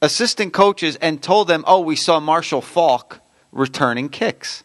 [0.00, 3.20] assistant coaches and told them, "Oh, we saw Marshall Faulk
[3.52, 4.64] returning kicks."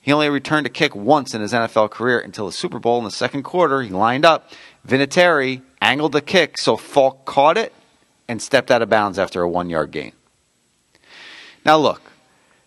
[0.00, 3.04] He only returned a kick once in his NFL career until the Super Bowl in
[3.04, 3.82] the second quarter.
[3.82, 4.50] He lined up.
[4.88, 7.74] Vinatieri angled the kick so Faulk caught it
[8.26, 10.12] and stepped out of bounds after a one yard gain.
[11.66, 12.00] Now look,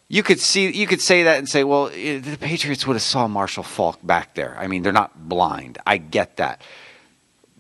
[0.09, 3.01] you could see you could say that and say, well, eh, the Patriots would have
[3.01, 4.55] saw Marshall Faulk back there.
[4.59, 5.79] I mean, they're not blind.
[5.87, 6.61] I get that,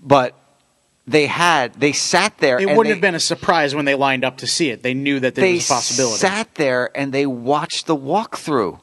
[0.07, 0.33] but
[1.05, 2.59] they had they sat there.
[2.59, 4.81] It wouldn't they, have been a surprise when they lined up to see it.
[4.81, 6.13] They knew that there was a possibility.
[6.21, 8.79] They sat there and they watched the walkthrough.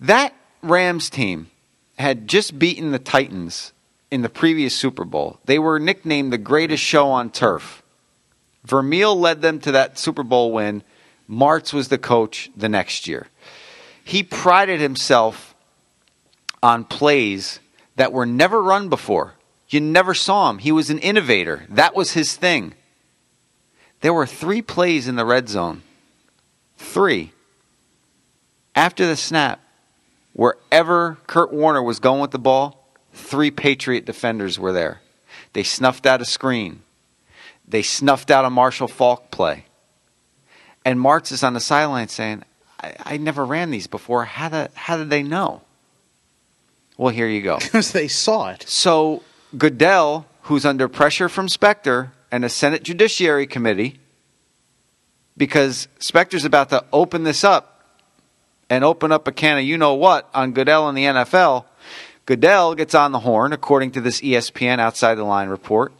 [0.00, 1.50] That Rams team
[1.98, 3.72] had just beaten the Titans
[4.10, 5.38] in the previous Super Bowl.
[5.44, 7.82] They were nicknamed the greatest show on turf.
[8.64, 10.82] Vermeil led them to that Super Bowl win.
[11.28, 13.26] Martz was the coach the next year.
[14.04, 15.54] He prided himself
[16.62, 17.60] on plays
[17.96, 19.34] that were never run before.
[19.68, 20.58] You never saw him.
[20.58, 21.66] He was an innovator.
[21.68, 22.74] That was his thing.
[24.00, 25.82] There were three plays in the red zone.
[26.76, 27.32] Three.
[28.74, 29.60] After the snap,
[30.32, 32.78] wherever Kurt Warner was going with the ball,
[33.18, 35.00] Three Patriot defenders were there.
[35.52, 36.82] They snuffed out a screen.
[37.66, 39.66] They snuffed out a Marshall Faulk play.
[40.84, 42.44] And Martz is on the sideline saying,
[42.80, 44.24] I, I never ran these before.
[44.24, 45.62] How did, how did they know?
[46.96, 47.58] Well, here you go.
[47.62, 48.64] Because they saw it.
[48.68, 49.22] So
[49.56, 53.98] Goodell, who's under pressure from Specter and a Senate Judiciary Committee,
[55.36, 57.96] because Specter's about to open this up
[58.68, 61.64] and open up a can of you know what on Goodell and the NFL–
[62.28, 65.94] Goodell gets on the horn, according to this ESPN Outside the Line report,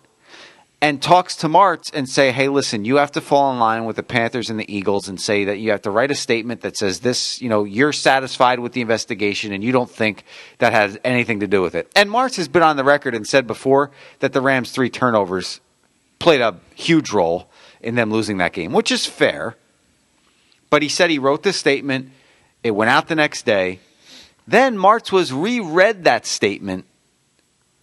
[0.81, 3.97] and talks to Martz and say, "Hey, listen, you have to fall in line with
[3.97, 6.77] the Panthers and the Eagles and say that you have to write a statement that
[6.77, 10.23] says this, you know, you're satisfied with the investigation and you don't think
[10.59, 13.27] that has anything to do with it." And Martz has been on the record and
[13.27, 15.61] said before that the Rams' three turnovers
[16.19, 17.51] played a huge role
[17.81, 19.57] in them losing that game, which is fair.
[20.71, 22.11] But he said he wrote this statement.
[22.63, 23.81] It went out the next day.
[24.47, 26.87] Then Martz was reread that statement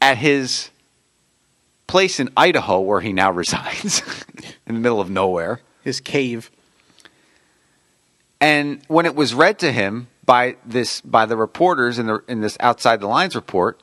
[0.02, 0.70] at his
[1.88, 4.02] place in Idaho, where he now resides,
[4.66, 5.62] in the middle of nowhere.
[5.84, 6.50] His cave.
[8.42, 12.42] And when it was read to him by this by the reporters in the in
[12.42, 13.82] this outside the lines report,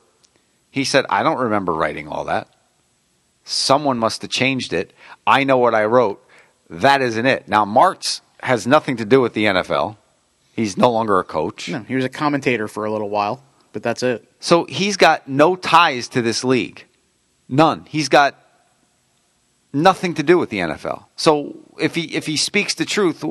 [0.69, 2.47] he said, "I don't remember writing all that.
[3.45, 4.93] Someone must have changed it.
[5.25, 6.25] I know what I wrote.
[6.69, 9.97] That isn't it." Now Martz has nothing to do with the NFL.
[10.53, 11.69] He's no longer a coach.
[11.69, 14.29] No, he was a commentator for a little while, but that's it.
[14.39, 16.85] So he's got no ties to this league.
[17.49, 17.85] None.
[17.89, 18.35] He's got
[19.73, 21.05] nothing to do with the NFL.
[21.15, 23.21] So if he if he speaks the truth,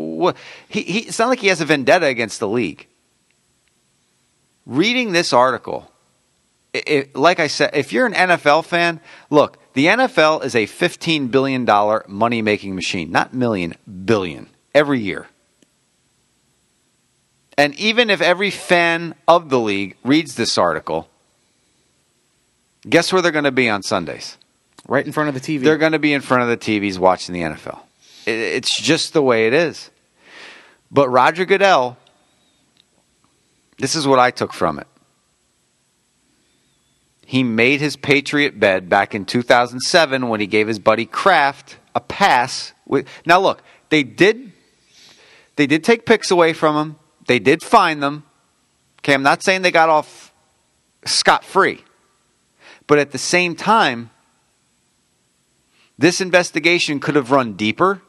[0.68, 2.86] he, he it's not like he has a vendetta against the league.
[4.66, 5.90] Reading this article,
[6.72, 9.00] it, it- like I said, if you're an NFL fan,
[9.30, 11.66] look, the NFL is a $15 billion
[12.08, 15.26] money making machine, not million, billion, every year.
[17.58, 21.08] And even if every fan of the league reads this article,
[22.88, 24.38] guess where they're going to be on Sundays?
[24.88, 25.62] Right in front of the TV.
[25.62, 27.80] They're going to be in front of the TVs watching the NFL.
[28.26, 29.90] It's just the way it is.
[30.90, 31.96] But Roger Goodell,
[33.78, 34.86] this is what I took from it.
[37.24, 42.00] He made his Patriot bed back in 2007 when he gave his buddy Kraft a
[42.00, 42.74] pass.
[42.86, 44.52] With now, look, they did
[45.56, 46.96] they did take picks away from him.
[47.26, 48.24] They did find them.
[49.00, 50.32] Okay, I'm not saying they got off
[51.04, 51.82] scot free,
[52.92, 54.10] but at the same time,
[55.96, 58.02] this investigation could have run deeper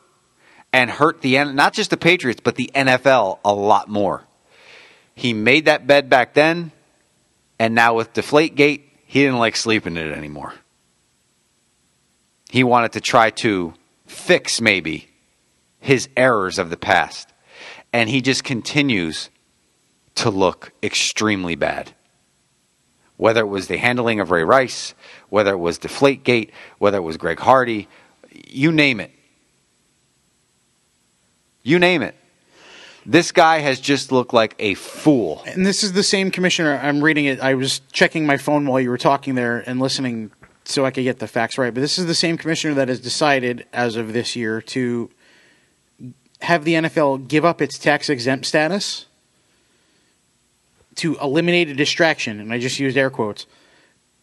[0.74, 4.26] and hurt the not just the Patriots but the NFL a lot more.
[5.16, 6.74] He made that bed back then,
[7.58, 10.54] and now with Deflategate, he didn't like sleeping in it anymore.
[12.50, 13.76] He wanted to try to
[14.06, 15.08] fix maybe
[15.80, 17.30] his errors of the past,
[17.94, 19.30] and he just continues
[20.16, 21.94] to look extremely bad
[23.18, 24.94] whether it was the handling of Ray Rice,
[25.30, 27.88] whether it was Deflategate, whether it was Greg Hardy,
[28.48, 29.12] you name it.
[31.62, 32.16] You name it.
[33.06, 35.44] This guy has just looked like a fool.
[35.46, 36.80] and this is the same commissioner.
[36.82, 37.42] I'm reading it.
[37.42, 40.32] I was checking my phone while you were talking there and listening
[40.66, 41.74] so I could get the facts right.
[41.74, 45.10] But this is the same commissioner that has decided, as of this year, to
[46.42, 49.06] have the NFL give up its tax exempt status
[50.96, 52.40] to eliminate a distraction.
[52.40, 53.46] And I just used air quotes.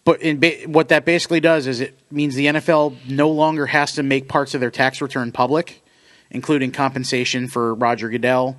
[0.04, 3.92] But in ba- what that basically does is it means the NFL no longer has
[3.94, 5.82] to make parts of their tax return public,
[6.30, 8.56] including compensation for Roger Goodell.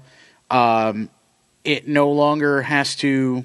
[0.49, 1.09] Um,
[1.63, 3.43] it no longer has to,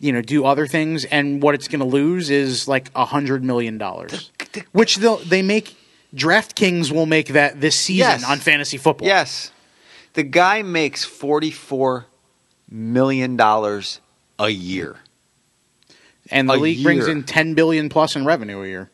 [0.00, 3.44] you know, do other things, and what it's going to lose is like a hundred
[3.44, 4.30] million dollars,
[4.72, 5.76] which they'll they make.
[6.14, 8.24] DraftKings will make that this season Yes.
[8.24, 9.08] on fantasy football.
[9.08, 9.50] Yes.
[10.12, 12.04] The guy makes $44
[12.74, 14.00] million dollars
[14.38, 14.96] a year.
[16.30, 18.90] and the A league brings in ten billion plus in revenue a year.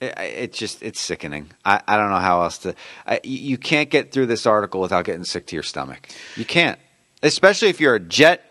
[0.00, 1.50] It, it just, it's sickening.
[1.64, 2.74] I, I don't know how else to.
[3.06, 6.08] I, you you can't get through this article without getting sick to your stomach.
[6.36, 6.78] You can't.
[7.22, 8.44] Especially if you're a Jet,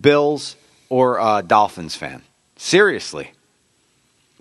[0.00, 0.56] Bills,
[0.88, 2.22] or uh, Dolphins fan.
[2.56, 3.32] Seriously.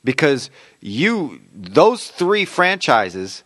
[0.04, 0.50] Because
[0.80, 3.44] you, those three franchises,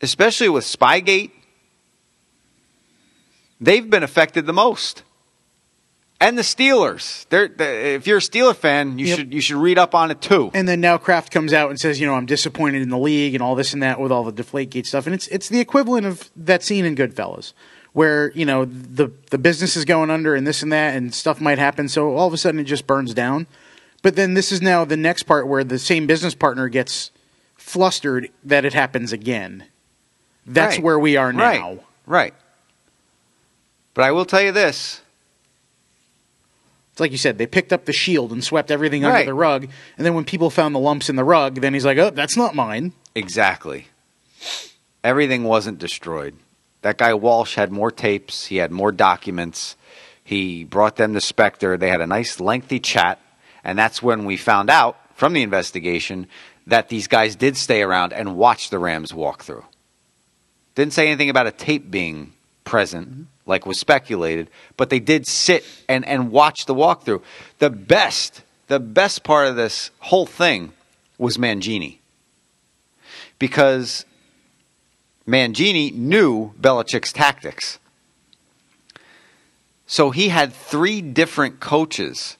[0.00, 1.30] especially with Spygate,
[3.62, 5.02] they've been affected the most.
[6.20, 7.26] And the Steelers.
[7.30, 9.18] They're, they if you're a Steeler fan, you Yep.
[9.18, 10.50] should you should read up on it too.
[10.54, 13.34] And then now Kraft comes out and says, you know, I'm disappointed in the league
[13.34, 15.06] and all this and that with all the Deflategate stuff.
[15.06, 17.54] And it's it's the equivalent of that scene in Goodfellas,
[17.92, 21.40] where you know the the business is going under and this and that and stuff
[21.40, 21.88] might happen.
[21.88, 23.48] So all of a sudden it just burns down.
[24.02, 27.10] But then this is now the next part where the same business partner gets
[27.56, 29.64] flustered that it happens again.
[30.46, 30.84] That's Right.
[30.84, 31.40] where we are now.
[31.70, 31.80] Right.
[32.06, 32.34] Right.
[33.94, 35.00] But I will tell you this.
[36.92, 39.14] It's like you said, they picked up the shield and swept everything Right.
[39.20, 39.68] under the rug.
[39.96, 42.36] And then when people found the lumps in the rug, then he's like, oh, that's
[42.36, 42.92] not mine.
[43.14, 43.86] Exactly.
[45.02, 46.34] Everything wasn't destroyed.
[46.82, 49.76] That guy Walsh had more tapes, he had more documents.
[50.24, 51.76] He brought them to Specter.
[51.76, 53.18] They had a nice lengthy chat,
[53.64, 56.26] and that's when we found out from the investigation
[56.66, 59.64] that these guys did stay around and watch the Rams walk through.
[60.74, 62.32] Didn't say anything about a tape being
[62.64, 63.22] present, mm-hmm.
[63.46, 67.22] Like was speculated, but they did sit and, and watch the walkthrough.
[67.58, 70.72] The best, the best part of this whole thing
[71.18, 71.98] was Mangini.
[73.38, 74.04] Because
[75.26, 77.78] Mangini knew Belichick's tactics.
[79.86, 82.36] So he had three different coaches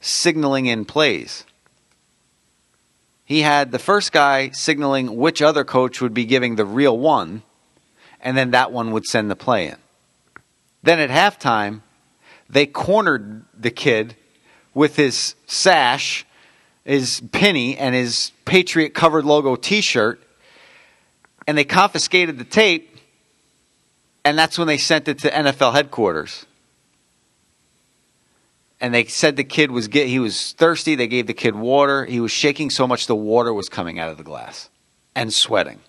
[0.00, 1.44] signaling in plays.
[3.24, 7.42] He had the first guy signaling which other coach would be giving the real one,
[8.20, 9.76] and then that one would send the play in.
[10.82, 11.82] Then at halftime,
[12.48, 14.16] they cornered the kid
[14.74, 16.24] with his sash,
[16.84, 20.22] his penny, and his Patriot covered logo t shirt,
[21.46, 22.98] and they confiscated the tape,
[24.24, 26.46] and that's when they sent it to NFL headquarters
[28.80, 30.94] and they said the kid was get, he was thirsty.
[30.94, 32.06] They gave the kid water.
[32.06, 34.70] He was shaking so much the water was coming out of the glass
[35.14, 35.80] and sweating.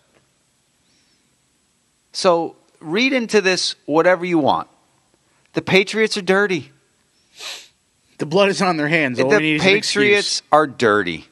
[2.11, 4.67] So read into this whatever you want.
[5.53, 6.71] The Patriots are dirty.
[8.17, 9.19] The blood is on their hands.
[9.19, 9.59] All the.
[9.59, 11.25] Patriots are dirty.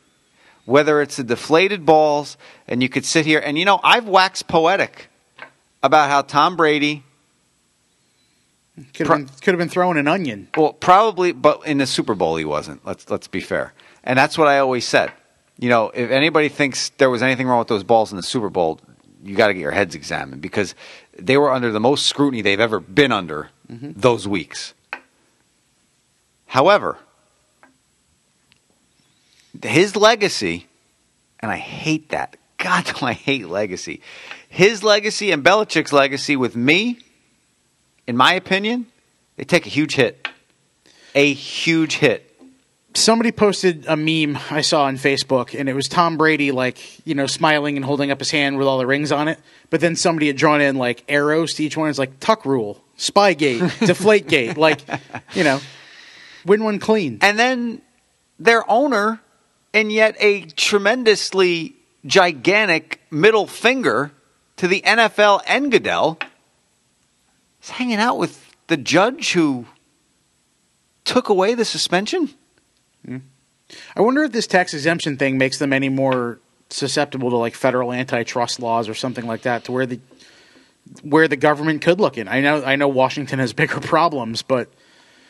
[0.66, 4.48] Whether it's the deflated balls, and you could sit here and you know I've waxed
[4.48, 5.10] poetic
[5.82, 7.04] about how Tom Brady
[8.94, 10.48] could have, been, could have been throwing an onion.
[10.56, 12.86] Well, probably, but in the Super Bowl he wasn't.
[12.86, 15.12] Let's let's be fair, and that's what I always said.
[15.58, 18.50] You know, if anybody thinks there was anything wrong with those balls in the Super
[18.50, 18.80] Bowl,
[19.24, 20.76] you got to get your heads examined because
[21.18, 23.92] they were under the most scrutiny they've ever been under Mm-hmm.
[24.00, 24.74] those weeks.
[26.48, 26.98] However,
[29.62, 30.68] his legacy,
[31.40, 32.38] and I hate that.
[32.58, 34.02] God, do I hate legacy.
[34.50, 37.00] His legacy and Belichick's legacy with me,
[38.08, 38.88] in my opinion,
[39.38, 40.28] they take a huge hit.
[41.14, 42.26] A huge hit.
[42.96, 47.14] Somebody posted a meme I saw on Facebook, and it was Tom Brady, like, you
[47.14, 49.40] know, smiling and holding up his hand with all the rings on it.
[49.70, 51.92] But then somebody had drawn in, like, arrows to each one.
[51.92, 54.58] It's like Tuck Rule, Spygate, Deflategate.
[54.58, 54.82] Like,
[55.34, 55.60] you know,
[56.46, 57.18] win one clean.
[57.22, 57.82] And then
[58.38, 59.22] their owner,
[59.74, 61.76] and yet a tremendously
[62.06, 64.12] gigantic middle finger
[64.58, 66.20] to the NFL and Goodell,
[67.64, 69.66] is hanging out with the judge who
[71.06, 72.30] took away the suspension.
[73.08, 73.22] Mm.
[73.96, 76.40] I wonder if this tax exemption thing makes them any more
[76.70, 80.00] susceptible to like federal antitrust laws or something like that, to where the
[81.04, 82.28] where the government could look in.
[82.28, 84.70] I know I know Washington has bigger problems, but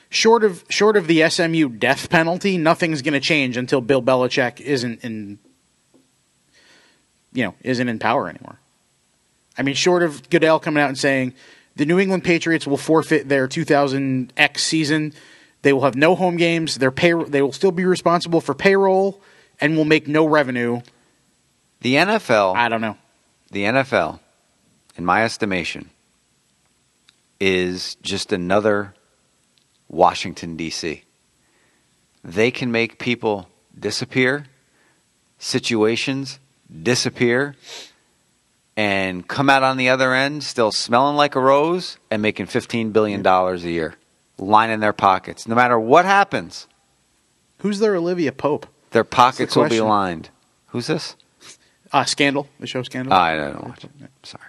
[0.09, 4.59] short of short of the SMU death penalty, nothing's going to change until Bill Belichick
[4.61, 5.39] isn't in
[7.33, 8.59] you know isn't in power anymore.
[9.57, 11.33] I mean, short of Goodell coming out and saying
[11.75, 15.13] the New England Patriots will forfeit their 2000X season.
[15.61, 16.75] They will have no home games.
[16.75, 19.21] Their pay, they will still be responsible for payroll
[19.59, 20.81] and will make no revenue.
[21.81, 22.97] The NFL, I don't know.
[23.51, 24.19] the NFL,
[24.99, 25.89] in my estimation,
[27.39, 28.93] is just another
[29.87, 31.03] Washington, D.C.
[32.21, 33.47] They can make people
[33.79, 34.47] disappear,
[35.37, 36.39] situations
[36.83, 37.55] disappear,
[38.75, 42.91] and come out on the other end still smelling like a rose and making $15
[42.91, 43.95] billion a year,
[44.37, 45.47] lining their pockets.
[45.47, 46.67] No matter what happens,
[47.59, 48.67] Who's their Olivia Pope?
[48.91, 50.29] their pockets will be lined.
[50.67, 51.15] Who's this?
[51.91, 53.13] Uh, Scandal, the show Scandal.
[53.13, 53.91] I don't watch it.
[54.23, 54.43] Sorry.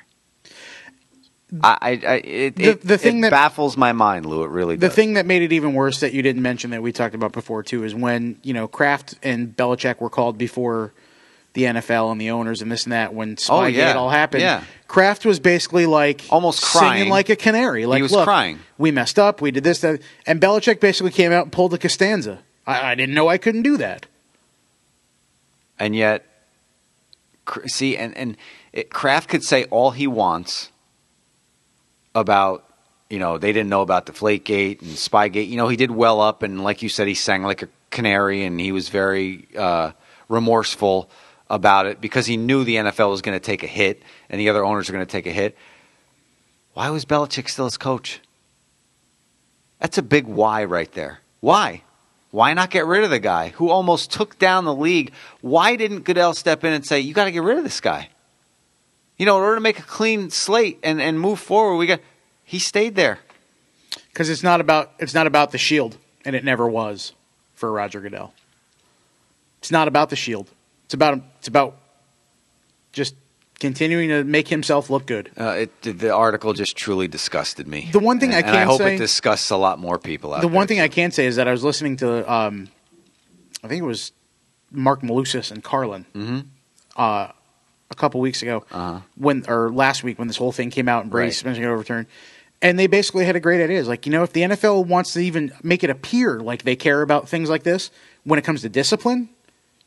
[1.63, 1.77] I,
[2.07, 4.45] I, it, The- it, the thing it that- baffles my mind, Lou.
[4.45, 4.95] It really the does.
[4.97, 7.63] thing that made it even worse that you didn't mention that we talked about before
[7.63, 10.93] too is when you know Kraft and Belichick were called before
[11.55, 13.93] the NFL and the owners and this and that when oh, Spygate Oh, yeah.
[13.95, 14.43] all happened.
[14.43, 14.63] Yeah.
[14.87, 17.09] Kraft was basically like Almost singing crying.
[17.09, 17.87] like a canary.
[17.87, 18.61] Like he was "Look, crying.
[18.79, 19.41] We messed up.
[19.41, 22.39] We did this, that, and Belichick basically came out and pulled a Costanza.
[22.67, 24.07] I, I didn't know I couldn't do that.
[25.79, 26.25] and yet,
[27.67, 28.37] see, and and
[28.73, 30.71] it, Kraft could say all he wants
[32.15, 32.67] about.
[33.09, 35.49] You know, they didn't know about Deflategate and Spygate.
[35.49, 38.45] You know, he did well up, and like you said, he sang like a canary,
[38.45, 39.91] and he was very uh,
[40.29, 41.11] remorseful
[41.51, 44.49] about it because he knew the NFL was going to take a hit, and the
[44.49, 45.57] other owners are going to take a hit.
[46.73, 48.21] Why was Belichick still his coach?
[49.81, 51.21] That's a big why right there.
[51.41, 51.83] Why?
[52.31, 55.13] Why not get rid of the guy who almost took down the league?
[55.41, 58.09] Why didn't Goodell step in and say, you got to get rid of this guy?
[59.21, 62.01] You know, in order to make a clean slate and, and move forward, we got.
[62.43, 63.19] He stayed there.
[64.13, 67.13] because it's not about it's not about the shield, and it never was
[67.55, 68.33] for Roger Goodell.
[69.59, 70.49] It's not about the shield.
[70.87, 71.77] It's about it's about
[72.93, 73.15] just
[73.59, 75.31] continuing to make himself look good.
[75.39, 77.91] Uh, it, the article just truly disgusted me.
[77.93, 79.99] The one thing and, I can and I hope say- it disgusts a lot more
[79.99, 80.57] people out The there.
[80.57, 82.69] one thing I can say is that I was listening to um,
[83.63, 84.13] I think it was
[84.73, 86.41] Marc Malusis and Carlin Mm-hmm.
[86.97, 87.35] uh, a
[88.01, 89.01] couple weeks ago Uh-huh.
[89.17, 91.63] when or last week when this whole thing came out and Brady's Right.
[91.65, 92.07] overturned.
[92.63, 93.79] And they basically had a great idea.
[93.79, 96.77] It's like, you know, if the NFL wants to even make it appear like they
[96.77, 97.91] care about things like this
[98.25, 99.29] when it comes to discipline,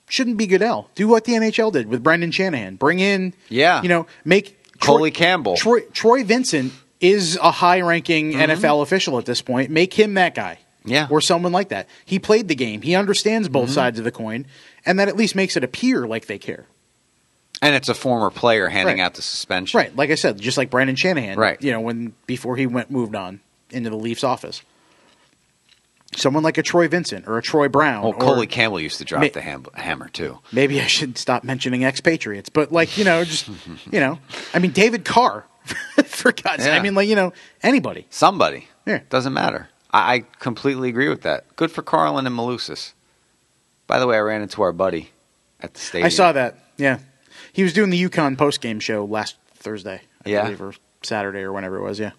[0.10, 0.90] shouldn't be Goodell.
[0.96, 2.76] Do what the NHL did with Brendan Shanahan.
[2.76, 3.82] Bring in, Yeah.
[3.84, 5.56] you know, make Colin Campbell.
[5.56, 9.70] Troy, Troy Vincent is a high-ranking NFL official at this point.
[9.70, 10.58] Make him that guy.
[10.86, 11.08] Yeah.
[11.10, 11.88] Or someone like that.
[12.06, 12.82] He played the game.
[12.82, 14.46] He understands both sides of the coin,
[14.86, 16.66] and that at least makes it appear like they care.
[17.64, 19.04] And it's a former player handing Right.
[19.06, 19.78] out the suspension.
[19.78, 21.38] Right, like I said, just like Brendan Shanahan.
[21.38, 21.62] Right.
[21.62, 23.40] You know, when before he went moved on
[23.72, 24.62] into the Leafs office.
[26.16, 28.04] Someone like a Troy Vincent or a Troy Brown.
[28.04, 30.38] Well, or Colin Campbell used to drop the ham- hammer too.
[30.52, 33.48] maybe I should stop mentioning expatriates, but like you know, just
[33.92, 34.20] you know,
[34.54, 35.46] I mean David Carr,
[36.06, 36.72] for God's sake.
[36.72, 36.78] Yeah.
[36.78, 37.34] I mean, like you know,
[37.64, 38.06] anybody.
[38.12, 38.68] Somebody.
[38.86, 39.00] Yeah.
[39.10, 39.70] Doesn't matter.
[39.92, 41.56] I, I completely agree with that.
[41.56, 42.94] Good for Carlin and Malusis.
[43.88, 45.10] By the way, I ran into our buddy
[45.62, 46.06] at the stadium.
[46.06, 46.60] I saw that.
[46.78, 47.00] Yeah,
[47.54, 50.02] he was doing the UConn post game show last Thursday.
[50.26, 50.44] I Yeah.
[50.44, 50.74] believe, or
[51.04, 52.00] Saturday or whenever it was.
[52.00, 52.12] Yeah,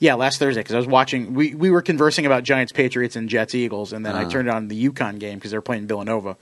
[0.00, 1.32] yeah, last Thursday because I was watching.
[1.34, 4.30] We we were conversing about Giants, Patriots, and Jets, Eagles, and then I Uh-huh.
[4.30, 6.36] turned on the UConn game because they were playing Villanova.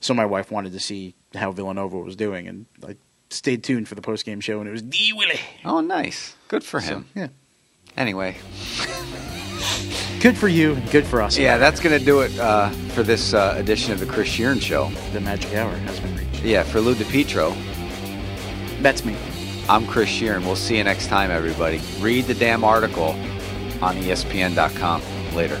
[0.00, 2.96] So my wife wanted to see how Villanova was doing, and I
[3.30, 5.40] stayed tuned for the post game show, and it was D Willie.
[5.64, 6.34] Oh, nice.
[6.48, 7.06] Good for So, him.
[7.14, 7.28] yeah,
[7.96, 8.36] Anyway,
[10.20, 11.38] good for you, and good for us.
[11.38, 14.60] yeah, that's going to do it uh, for this uh, edition of the Chris Shearn
[14.60, 14.90] Show.
[15.12, 16.42] the magic hour has been reached.
[16.44, 17.54] Yeah, for Lou DiPietro,
[18.86, 19.16] That's me.
[19.68, 20.46] I'm Chris Shearn.
[20.46, 21.80] We'll see you next time, everybody.
[21.98, 23.16] Read the damn article
[23.82, 25.02] on ESPN.com.
[25.34, 25.60] Later.